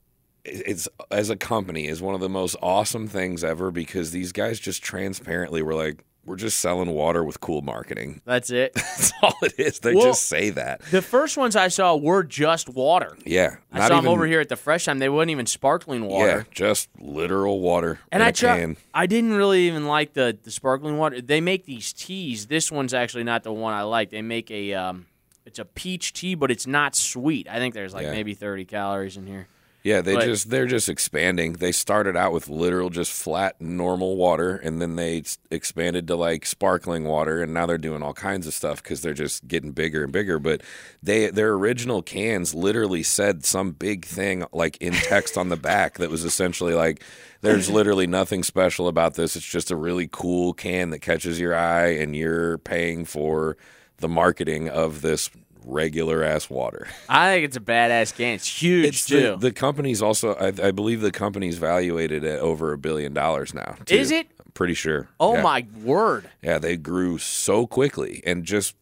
It's 0.45 0.89
as 1.13 1.31
a 1.31 1.37
company 1.37 1.87
is 1.87 2.03
one 2.03 2.17
of 2.17 2.21
the 2.21 2.29
most 2.29 2.57
awesome 2.61 3.07
things 3.07 3.45
ever 3.45 3.71
because 3.71 4.11
these 4.11 4.33
guys 4.33 4.59
just 4.59 4.83
transparently 4.83 5.63
were 5.63 5.75
like, 5.75 6.05
we're 6.25 6.37
just 6.37 6.59
selling 6.61 6.91
water 6.91 7.25
with 7.25 7.41
cool 7.41 7.63
marketing. 7.63 8.21
That's 8.27 8.51
it. 8.51 8.75
That's 8.75 9.13
all 9.23 9.35
it 9.43 9.55
is. 9.59 9.81
They 9.81 9.95
Well- 9.95 10.07
just 10.07 10.27
say 10.27 10.51
that. 10.51 10.81
the 10.91 11.03
first 11.03 11.37
ones 11.37 11.57
I 11.57 11.69
saw 11.69 11.97
were 11.97 12.23
just 12.23 12.69
water. 12.69 13.17
Yeah, 13.25 13.57
I 13.73 13.89
saw 13.89 13.97
them 14.01 14.07
over 14.09 14.27
here 14.27 14.41
at 14.41 14.49
the 14.49 14.57
Fresh 14.57 14.85
Thyme. 14.85 14.99
They 14.99 15.09
weren't 15.09 15.31
even 15.31 15.47
sparkling 15.47 16.05
water. 16.07 16.27
Yeah, 16.27 16.43
just 16.53 16.89
literal 17.01 17.61
water 17.61 17.99
And 18.13 18.23
in 18.23 18.27
I 18.27 18.31
a 18.31 18.33
tried. 18.33 18.77
I 18.95 19.07
didn't 19.07 19.33
really 19.35 19.67
even 19.67 19.87
like 19.87 20.13
the 20.13 20.37
the 20.43 20.51
sparkling 20.51 20.97
water. 20.99 21.21
They 21.21 21.41
make 21.41 21.65
these 21.67 21.93
teas. 21.93 22.47
This 22.47 22.71
one's 22.71 22.95
actually 22.95 23.25
not 23.25 23.43
the 23.43 23.53
one 23.53 23.75
I 23.75 23.83
like. 23.83 24.11
They 24.11 24.23
make 24.23 24.51
a 24.51 24.75
um, 24.75 25.07
it's 25.45 25.59
a 25.59 25.65
peach 25.65 26.13
tea, 26.13 26.35
but 26.37 26.51
it's 26.53 26.67
not 26.69 26.95
sweet. 26.95 27.49
I 27.49 27.59
think 27.59 27.75
there's 27.75 27.93
like 27.93 28.05
Yeah. 28.05 28.13
maybe 28.13 28.35
30 28.35 28.65
calories 28.65 29.17
in 29.17 29.27
here. 29.27 29.49
Yeah, 29.85 30.01
they 30.01 30.15
But- 30.15 30.27
just 30.27 30.49
they're 30.51 30.67
just 30.67 30.89
expanding. 30.89 31.55
They 31.55 31.73
started 31.73 32.17
out 32.17 32.33
with 32.33 32.49
literal 32.49 32.89
just 32.89 33.11
flat 33.11 33.61
normal 33.61 34.17
water, 34.17 34.55
and 34.55 34.81
then 34.81 34.95
they 34.95 35.25
expanded 35.51 36.07
to 36.07 36.15
like 36.15 36.47
sparkling 36.47 37.05
water, 37.05 37.43
and 37.43 37.53
now 37.53 37.67
they're 37.67 37.79
doing 37.79 38.01
all 38.01 38.13
kinds 38.15 38.47
of 38.47 38.55
stuff 38.55 38.81
because 38.81 39.03
they're 39.03 39.13
just 39.13 39.49
getting 39.49 39.73
bigger 39.73 40.05
and 40.05 40.13
bigger. 40.13 40.39
But 40.39 40.61
they 41.03 41.31
their 41.31 41.53
original 41.55 42.01
cans 42.01 42.55
literally 42.55 43.03
said 43.03 43.45
some 43.45 43.73
big 43.73 44.05
thing 44.05 44.45
like 44.53 44.77
in 44.77 44.93
text 44.93 45.37
on 45.37 45.49
the 45.49 45.57
back 45.57 45.99
that 45.99 46.11
was 46.11 46.25
essentially 46.25 46.75
like, 46.75 47.03
"There's 47.41 47.69
literally 47.79 48.07
nothing 48.07 48.45
special 48.45 48.87
about 48.87 49.15
this. 49.15 49.35
It's 49.35 49.45
just 49.45 49.73
a 49.73 49.77
really 49.77 50.09
cool 50.13 50.53
can 50.53 50.91
that 50.91 51.01
catches 51.01 51.41
your 51.41 51.57
eye, 51.57 51.89
and 51.89 52.15
you're 52.15 52.59
paying 52.59 53.05
for 53.05 53.57
the 53.99 54.09
marketing 54.09 54.69
of 54.69 55.03
this." 55.03 55.29
Regular 55.65 56.23
ass 56.25 56.49
water 56.51 56.87
I 57.09 57.33
think 57.33 57.45
it's 57.47 57.57
a 57.57 57.61
badass 57.61 58.15
can. 58.17 58.35
It's 58.35 58.63
huge 58.63 58.87
it's 58.87 59.07
too. 59.07 59.21
the, 59.33 59.37
the 59.37 59.53
company's 59.53 60.03
also 60.03 60.35
I, 60.35 60.49
I 60.49 60.71
believe 60.71 61.01
the 61.01 61.13
company's 61.13 61.59
valuated 61.59 62.25
at 62.25 62.41
over 62.41 62.73
a 62.73 62.79
billion 62.79 63.13
dollars 63.15 63.55
now 63.55 63.77
too. 63.85 63.95
Is 63.97 64.11
it? 64.11 64.27
I'm 64.39 64.53
pretty 64.53 64.75
sure 64.75 65.09
oh 65.21 65.35
Yeah. 65.35 65.43
my 65.43 65.67
word! 65.83 66.29
yeah 66.43 66.59
they 66.59 66.77
grew 66.77 67.19
so 67.19 67.67
quickly 67.67 68.23
and 68.27 68.45
just 68.45 68.75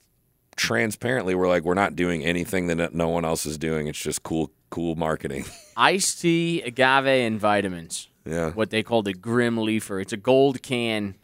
transparently 0.57 1.35
we're 1.35 1.49
like 1.49 1.63
we're 1.65 1.75
not 1.75 1.97
doing 1.97 2.25
anything 2.25 2.67
that 2.67 2.95
no 2.95 3.09
one 3.09 3.25
else 3.25 3.47
is 3.47 3.57
doing 3.57 3.87
it's 3.87 3.99
just 3.99 4.23
cool 4.23 4.51
cool 4.69 4.95
marketing 4.95 5.45
Iced 5.77 6.21
tea, 6.21 6.61
agave, 6.61 7.07
and 7.07 7.41
vitamins. 7.41 8.09
yeah 8.27 8.51
What 8.51 8.69
they 8.71 8.83
call 8.83 9.03
the 9.03 9.15
Grim 9.15 9.57
Leafer. 9.57 9.99
It's 9.99 10.13
a 10.13 10.17
gold 10.19 10.61
can. 10.63 11.15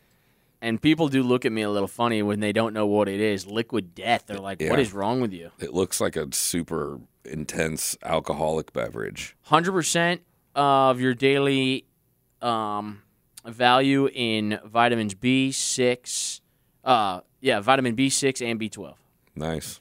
And 0.66 0.82
people 0.82 1.06
do 1.08 1.22
look 1.22 1.44
at 1.44 1.52
me 1.52 1.62
a 1.62 1.70
little 1.70 1.86
funny 1.86 2.22
when 2.22 2.40
they 2.40 2.52
don't 2.52 2.74
know 2.74 2.86
what 2.86 3.08
it 3.08 3.20
is. 3.20 3.46
Liquid 3.46 3.94
death. 3.94 4.24
They're 4.26 4.40
like, 4.40 4.60
"What 4.60 4.78
Yeah. 4.80 4.82
is 4.86 4.92
wrong 4.92 5.20
with 5.20 5.32
you?" 5.32 5.50
it 5.60 5.72
looks 5.72 6.00
like 6.00 6.16
a 6.16 6.26
super 6.34 6.98
intense 7.24 7.96
alcoholic 8.02 8.72
beverage 8.72 9.36
hundred 9.42 9.72
percent 9.72 10.22
of 10.56 11.00
your 11.00 11.14
daily 11.14 11.84
um, 12.42 13.02
value 13.44 14.08
in 14.12 14.58
vitamins 14.64 15.14
B 15.14 15.52
six, 15.52 16.40
uh, 16.84 17.20
yeah, 17.40 17.60
vitamin 17.60 17.94
B 17.94 18.08
six 18.10 18.42
and 18.42 18.58
B 18.58 18.68
twelve. 18.68 18.98
Nice. 19.36 19.80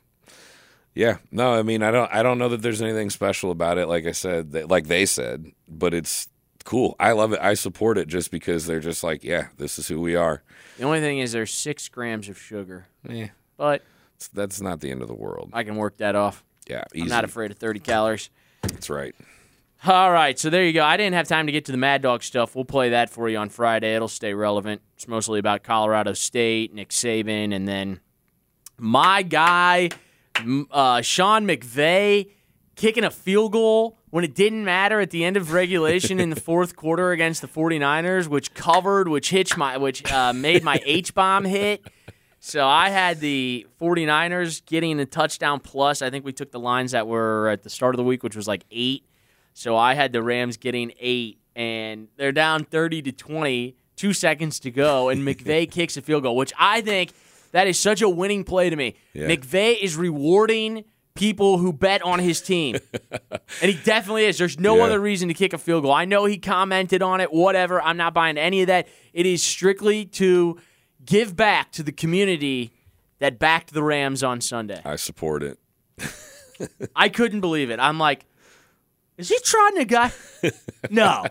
Yeah. 0.93 1.17
No, 1.31 1.53
I 1.53 1.63
mean, 1.63 1.81
I 1.81 1.89
don't 1.89 2.13
I 2.13 2.21
don't 2.21 2.37
know 2.37 2.49
that 2.49 2.61
there's 2.61 2.81
anything 2.83 3.09
special 3.09 3.49
about 3.49 3.79
it 3.79 3.87
like 3.87 4.05
I 4.05 4.11
said, 4.11 4.51
that, 4.51 4.69
like 4.69 4.85
they 4.85 5.07
said, 5.07 5.51
but 5.67 5.95
it's 5.95 6.27
cool. 6.65 6.95
I 6.99 7.13
love 7.13 7.31
it. 7.31 7.39
I 7.41 7.53
support 7.53 7.97
it 7.97 8.09
just 8.09 8.29
because 8.31 8.65
they're 8.65 8.81
just 8.81 9.03
like, 9.03 9.23
yeah, 9.23 9.47
this 9.57 9.79
is 9.79 9.87
who 9.87 10.01
we 10.01 10.15
are. 10.17 10.43
The 10.77 10.83
only 10.83 10.99
thing 10.99 11.19
is 11.19 11.31
there's 11.31 11.51
six 11.53 11.87
grams 11.87 12.27
of 12.27 12.37
sugar, 12.37 12.87
Eh, 13.09 13.29
but 13.55 13.75
it's- 14.17 14.27
that's 14.33 14.59
not 14.59 14.81
the 14.81 14.91
end 14.91 15.01
of 15.01 15.07
the 15.07 15.13
world. 15.15 15.51
I 15.53 15.63
can 15.63 15.77
work 15.77 15.95
that 15.97 16.15
off. 16.15 16.43
Yeah, 16.67 16.83
easy. 16.93 17.03
I'm 17.03 17.07
not 17.07 17.23
afraid 17.23 17.51
of 17.51 17.57
thirty 17.57 17.79
calories. 17.79 18.29
That's 18.63 18.89
right. 18.89 19.15
All 19.85 20.11
right, 20.11 20.39
so 20.39 20.49
there 20.49 20.63
you 20.65 20.73
go. 20.73 20.83
I 20.83 20.97
didn't 20.97 21.13
have 21.13 21.27
time 21.27 21.45
to 21.45 21.51
get 21.51 21.65
to 21.65 21.71
the 21.71 21.77
Mad 21.77 22.01
Dog 22.01 22.23
stuff. 22.23 22.55
We'll 22.55 22.65
play 22.65 22.89
that 22.89 23.09
for 23.11 23.29
you 23.29 23.37
on 23.37 23.49
Friday. 23.49 23.93
It'll 23.95 24.07
stay 24.07 24.33
relevant. 24.33 24.81
It's 24.95 25.07
mostly 25.07 25.37
about 25.37 25.61
Colorado 25.61 26.13
State, 26.13 26.73
Nick 26.73 26.89
Saban, 26.89 27.53
and 27.53 27.67
then 27.67 27.99
my 28.79 29.21
guy, 29.21 29.89
uh, 30.71 31.01
Sean 31.01 31.45
McVay, 31.45 32.31
kicking 32.75 33.03
a 33.03 33.11
field 33.11 33.51
goal 33.51 33.99
when 34.15 34.23
it 34.23 34.33
didn't 34.33 34.63
matter 34.63 35.01
at 35.01 35.09
the 35.09 35.25
end 35.25 35.35
of 35.35 35.51
regulation 35.51 36.21
in 36.21 36.29
the 36.29 36.39
fourth 36.49 36.77
quarter 36.77 37.11
against 37.11 37.41
the 37.41 37.49
49ers, 37.49 38.29
which 38.29 38.53
covered, 38.53 39.09
which 39.09 39.29
hitched 39.29 39.57
my, 39.57 39.75
which 39.75 40.09
uh, 40.09 40.31
made 40.31 40.63
my 40.63 40.81
H 40.85 41.13
bomb 41.13 41.43
hit. 41.43 41.85
So 42.39 42.65
I 42.65 42.91
had 42.91 43.19
the 43.19 43.67
49ers 43.77 44.65
getting 44.65 45.01
a 45.01 45.05
touchdown 45.05 45.59
plus. 45.59 46.01
I 46.01 46.11
think 46.11 46.23
we 46.23 46.31
took 46.31 46.49
the 46.51 46.61
lines 46.61 46.93
that 46.93 47.07
were 47.07 47.49
at 47.49 47.63
the 47.63 47.69
start 47.69 47.93
of 47.93 47.97
the 47.97 48.05
week, 48.05 48.23
which 48.23 48.37
was 48.37 48.47
like 48.47 48.63
eight. 48.71 49.03
So 49.53 49.75
I 49.75 49.95
had 49.95 50.13
the 50.13 50.23
Rams 50.23 50.55
getting 50.55 50.93
eight, 50.97 51.41
and 51.53 52.07
they're 52.15 52.31
down 52.31 52.63
30 52.63 53.01
to 53.01 53.11
20, 53.11 53.75
two 53.97 54.13
seconds 54.13 54.61
to 54.61 54.71
go, 54.71 55.09
and 55.09 55.23
McVay 55.27 55.69
kicks 55.69 55.97
a 55.97 56.01
field 56.01 56.23
goal, 56.23 56.37
which 56.37 56.53
I 56.57 56.79
think 56.79 57.11
that 57.51 57.67
is 57.67 57.77
such 57.77 58.01
a 58.01 58.07
winning 58.07 58.45
play 58.45 58.69
to 58.69 58.77
me. 58.77 58.95
Yeah. 59.11 59.27
McVay 59.27 59.77
is 59.77 59.97
rewarding 59.97 60.85
people 61.15 61.57
who 61.57 61.71
bet 61.73 62.01
on 62.01 62.19
his 62.19 62.41
team. 62.41 62.75
and 63.61 63.71
he 63.71 63.73
definitely 63.83 64.25
is. 64.25 64.37
There's 64.37 64.59
no 64.59 64.77
Yeah. 64.77 64.83
other 64.83 64.99
reason 64.99 65.27
to 65.29 65.33
kick 65.33 65.53
a 65.53 65.57
field 65.57 65.83
goal. 65.83 65.93
I 65.93 66.05
know 66.05 66.25
he 66.25 66.37
commented 66.37 67.01
on 67.01 67.21
it, 67.21 67.31
whatever. 67.33 67.81
I'm 67.81 67.97
not 67.97 68.13
buying 68.13 68.37
any 68.37 68.61
of 68.61 68.67
that. 68.67 68.87
It 69.13 69.25
is 69.25 69.41
strictly 69.41 70.05
to 70.05 70.57
give 71.05 71.35
back 71.35 71.71
to 71.73 71.83
the 71.83 71.91
community 71.93 72.71
that 73.19 73.39
backed 73.39 73.73
the 73.73 73.81
Rams 73.81 74.23
on 74.23 74.41
Sunday. 74.41 74.81
I 74.83 74.97
support 74.97 75.41
it. 75.41 75.57
I 76.95 77.07
couldn't 77.09 77.39
believe 77.41 77.69
it. 77.69 77.79
I'm 77.79 77.97
like, 77.97 78.25
is 79.17 79.29
he 79.29 79.37
trying 79.43 79.75
to 79.77 79.85
guy? 79.85 80.11
no. 80.89 81.25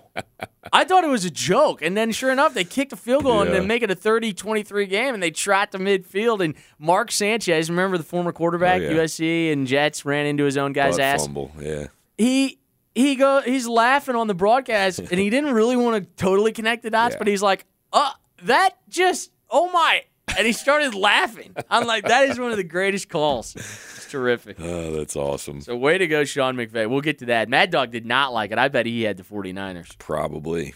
I 0.73 0.85
thought 0.85 1.05
it 1.05 1.09
was 1.11 1.25
a 1.25 1.31
joke. 1.31 1.83
And 1.83 1.97
then 1.97 2.12
sure 2.12 2.31
enough, 2.33 2.55
they 2.55 2.64
kicked 2.64 2.92
a 2.92 2.97
field 2.97 3.25
goal 3.25 3.40
and 3.42 3.51
Yeah. 3.51 3.59
then 3.59 3.66
make 3.66 3.83
it 3.83 3.90
a 3.90 3.94
30 3.94 4.33
23 4.33 4.87
game 4.87 5.14
and 5.14 5.23
they 5.23 5.31
trot 5.31 5.73
to 5.73 5.79
midfield. 5.79 6.42
And 6.42 6.55
Mark 6.79 7.12
Sanchez, 7.12 7.68
remember 7.70 7.99
the 7.99 8.05
former 8.05 8.33
quarterback, 8.33 8.81
Oh, 8.81 8.85
yeah. 8.85 8.92
USC 9.03 9.53
and 9.53 9.66
Jets, 9.66 10.05
ran 10.05 10.27
into 10.27 10.44
his 10.44 10.57
own 10.57 10.73
guy's 10.73 10.94
Butt 10.94 11.01
ass. 11.01 11.25
fumble. 11.27 11.53
Yeah. 11.61 11.87
He. 12.18 12.59
He 12.97 13.16
go. 13.16 13.40
He's 13.40 13.66
laughing 13.66 14.14
on 14.14 14.29
the 14.29 14.35
broadcast, 14.35 14.99
and 15.11 15.18
he 15.18 15.29
didn't 15.29 15.53
really 15.53 15.77
want 15.77 16.01
to 16.05 16.09
totally 16.25 16.53
connect 16.53 16.85
the 16.85 16.90
dots, 16.90 17.14
Yeah. 17.14 17.18
but 17.18 17.27
he's 17.27 17.42
like, 17.42 17.64
"Uh, 17.92 18.12
that 18.44 18.77
just, 18.88 19.33
oh 19.51 19.68
my!" 19.73 20.05
And 20.37 20.46
he 20.46 20.52
started 20.52 20.94
laughing. 20.94 21.54
I'm 21.70 21.87
like, 21.87 22.06
"That 22.08 22.28
is 22.28 22.40
one 22.40 22.50
of 22.50 22.56
the 22.56 22.64
greatest 22.64 23.08
calls. 23.08 23.54
It's 23.54 24.10
terrific." 24.10 24.56
Oh, 24.60 24.92
that's 24.92 25.14
awesome. 25.16 25.60
So 25.60 25.76
way 25.76 25.98
to 25.98 26.06
go, 26.06 26.24
Sean 26.24 26.56
McVay. 26.56 26.88
We'll 26.88 27.02
get 27.02 27.18
to 27.20 27.26
that. 27.26 27.48
Mad 27.48 27.70
Dog 27.70 27.90
did 27.90 28.04
not 28.06 28.32
like 28.32 28.50
it. 28.50 28.58
I 28.58 28.68
bet 28.68 28.87
he 28.87 29.02
had 29.02 29.16
the 29.16 29.22
49ers. 29.22 29.96
Probably. 29.98 30.74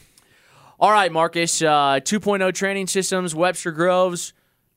All 0.78 0.92
right, 0.92 1.11
Marcus. 1.11 1.61
Uh, 1.61 1.98
2.0 2.00 2.54
training 2.54 2.87
systems, 2.87 3.34
Webster 3.34 3.72
Groves, 3.72 4.32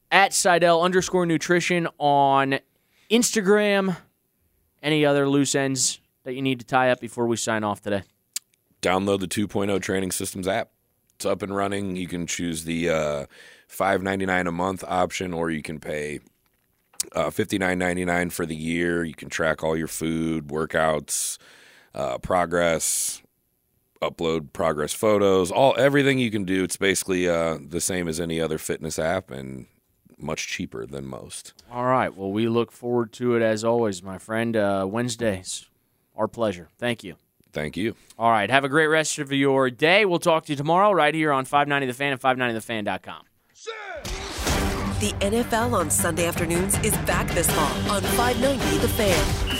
at 0.10 0.34
Seidel 0.34 0.82
underscore 0.82 1.28
nutrition 1.28 1.88
on 2.00 2.60
Instagram. 3.12 3.98
Any 4.82 5.06
other 5.06 5.30
loose 5.30 5.54
ends 5.54 6.00
that 6.24 6.34
you 6.34 6.42
need 6.42 6.60
to 6.60 6.66
tie 6.66 6.90
up 6.90 7.00
before 7.00 7.28
we 7.28 7.38
sign 7.38 7.64
off 7.64 7.82
today? 7.82 8.02
Download 8.82 9.20
the 9.20 9.28
2.0 9.28 9.80
Training 9.80 10.12
Systems 10.12 10.48
app. 10.48 10.72
It's 11.16 11.26
up 11.26 11.44
and 11.44 11.56
running. 11.56 11.96
You 11.96 12.08
can 12.08 12.26
choose 12.26 12.64
the 12.64 12.90
uh, 12.90 13.26
$5.99 13.72 14.48
a 14.48 14.52
month 14.52 14.84
option, 14.88 15.34
or 15.34 15.50
you 15.50 15.62
can 15.62 15.80
pay 15.80 16.20
uh, 17.16 17.30
$59.99 17.30 18.32
for 18.32 18.46
the 18.46 18.56
year. 18.56 19.04
You 19.04 19.14
can 19.14 19.30
track 19.30 19.64
all 19.64 19.78
your 19.78 19.88
food, 19.88 20.48
workouts, 20.48 21.38
uh, 21.96 22.18
progress, 22.18 23.22
upload 24.02 24.54
progress 24.54 24.94
photos, 24.94 25.52
all 25.52 25.76
everything 25.78 26.20
you 26.20 26.32
can 26.32 26.44
do. 26.44 26.64
It's 26.64 26.78
basically 26.78 27.30
uh, 27.30 27.58
the 27.66 27.82
same 27.82 28.08
as 28.08 28.20
any 28.20 28.42
other 28.42 28.58
fitness 28.58 29.00
app 29.00 29.32
and 29.32 29.68
much 30.18 30.48
cheaper 30.48 30.86
than 30.86 31.06
most. 31.06 31.54
All 31.72 31.86
right. 31.86 32.16
Well, 32.16 32.32
we 32.32 32.48
look 32.48 32.72
forward 32.72 33.12
to 33.14 33.36
it 33.36 33.42
as 33.42 33.64
always, 33.64 34.04
my 34.04 34.18
friend. 34.18 34.56
Uh, 34.56 34.86
Wednesdays, 34.90 35.68
our 36.16 36.28
pleasure. 36.28 36.70
Thank 36.78 37.04
you. 37.04 37.16
Thank 37.54 37.76
you. 37.76 37.96
All 38.18 38.32
right. 38.32 38.50
Have 38.50 38.64
a 38.64 38.70
great 38.70 38.88
rest 38.88 39.20
of 39.20 39.32
your 39.32 39.70
day. 39.70 40.06
We'll 40.06 40.20
talk 40.20 40.46
to 40.46 40.54
you 40.54 40.56
tomorrow 40.56 40.92
right 40.92 41.14
here 41.14 41.32
on 41.32 41.46
590 41.46 41.88
The 41.88 41.94
Fan 41.94 42.14
and 42.14 42.22
590thefan.com. 42.22 43.24
The 43.64 45.14
NFL 45.20 45.74
on 45.74 45.92
Sunday 45.92 46.26
afternoons 46.26 46.80
is 46.80 46.98
back 47.06 47.28
this 47.30 47.50
fall 47.52 47.92
on 47.92 48.02
590 48.02 48.78
The 48.80 48.88
Fan. 48.88 49.51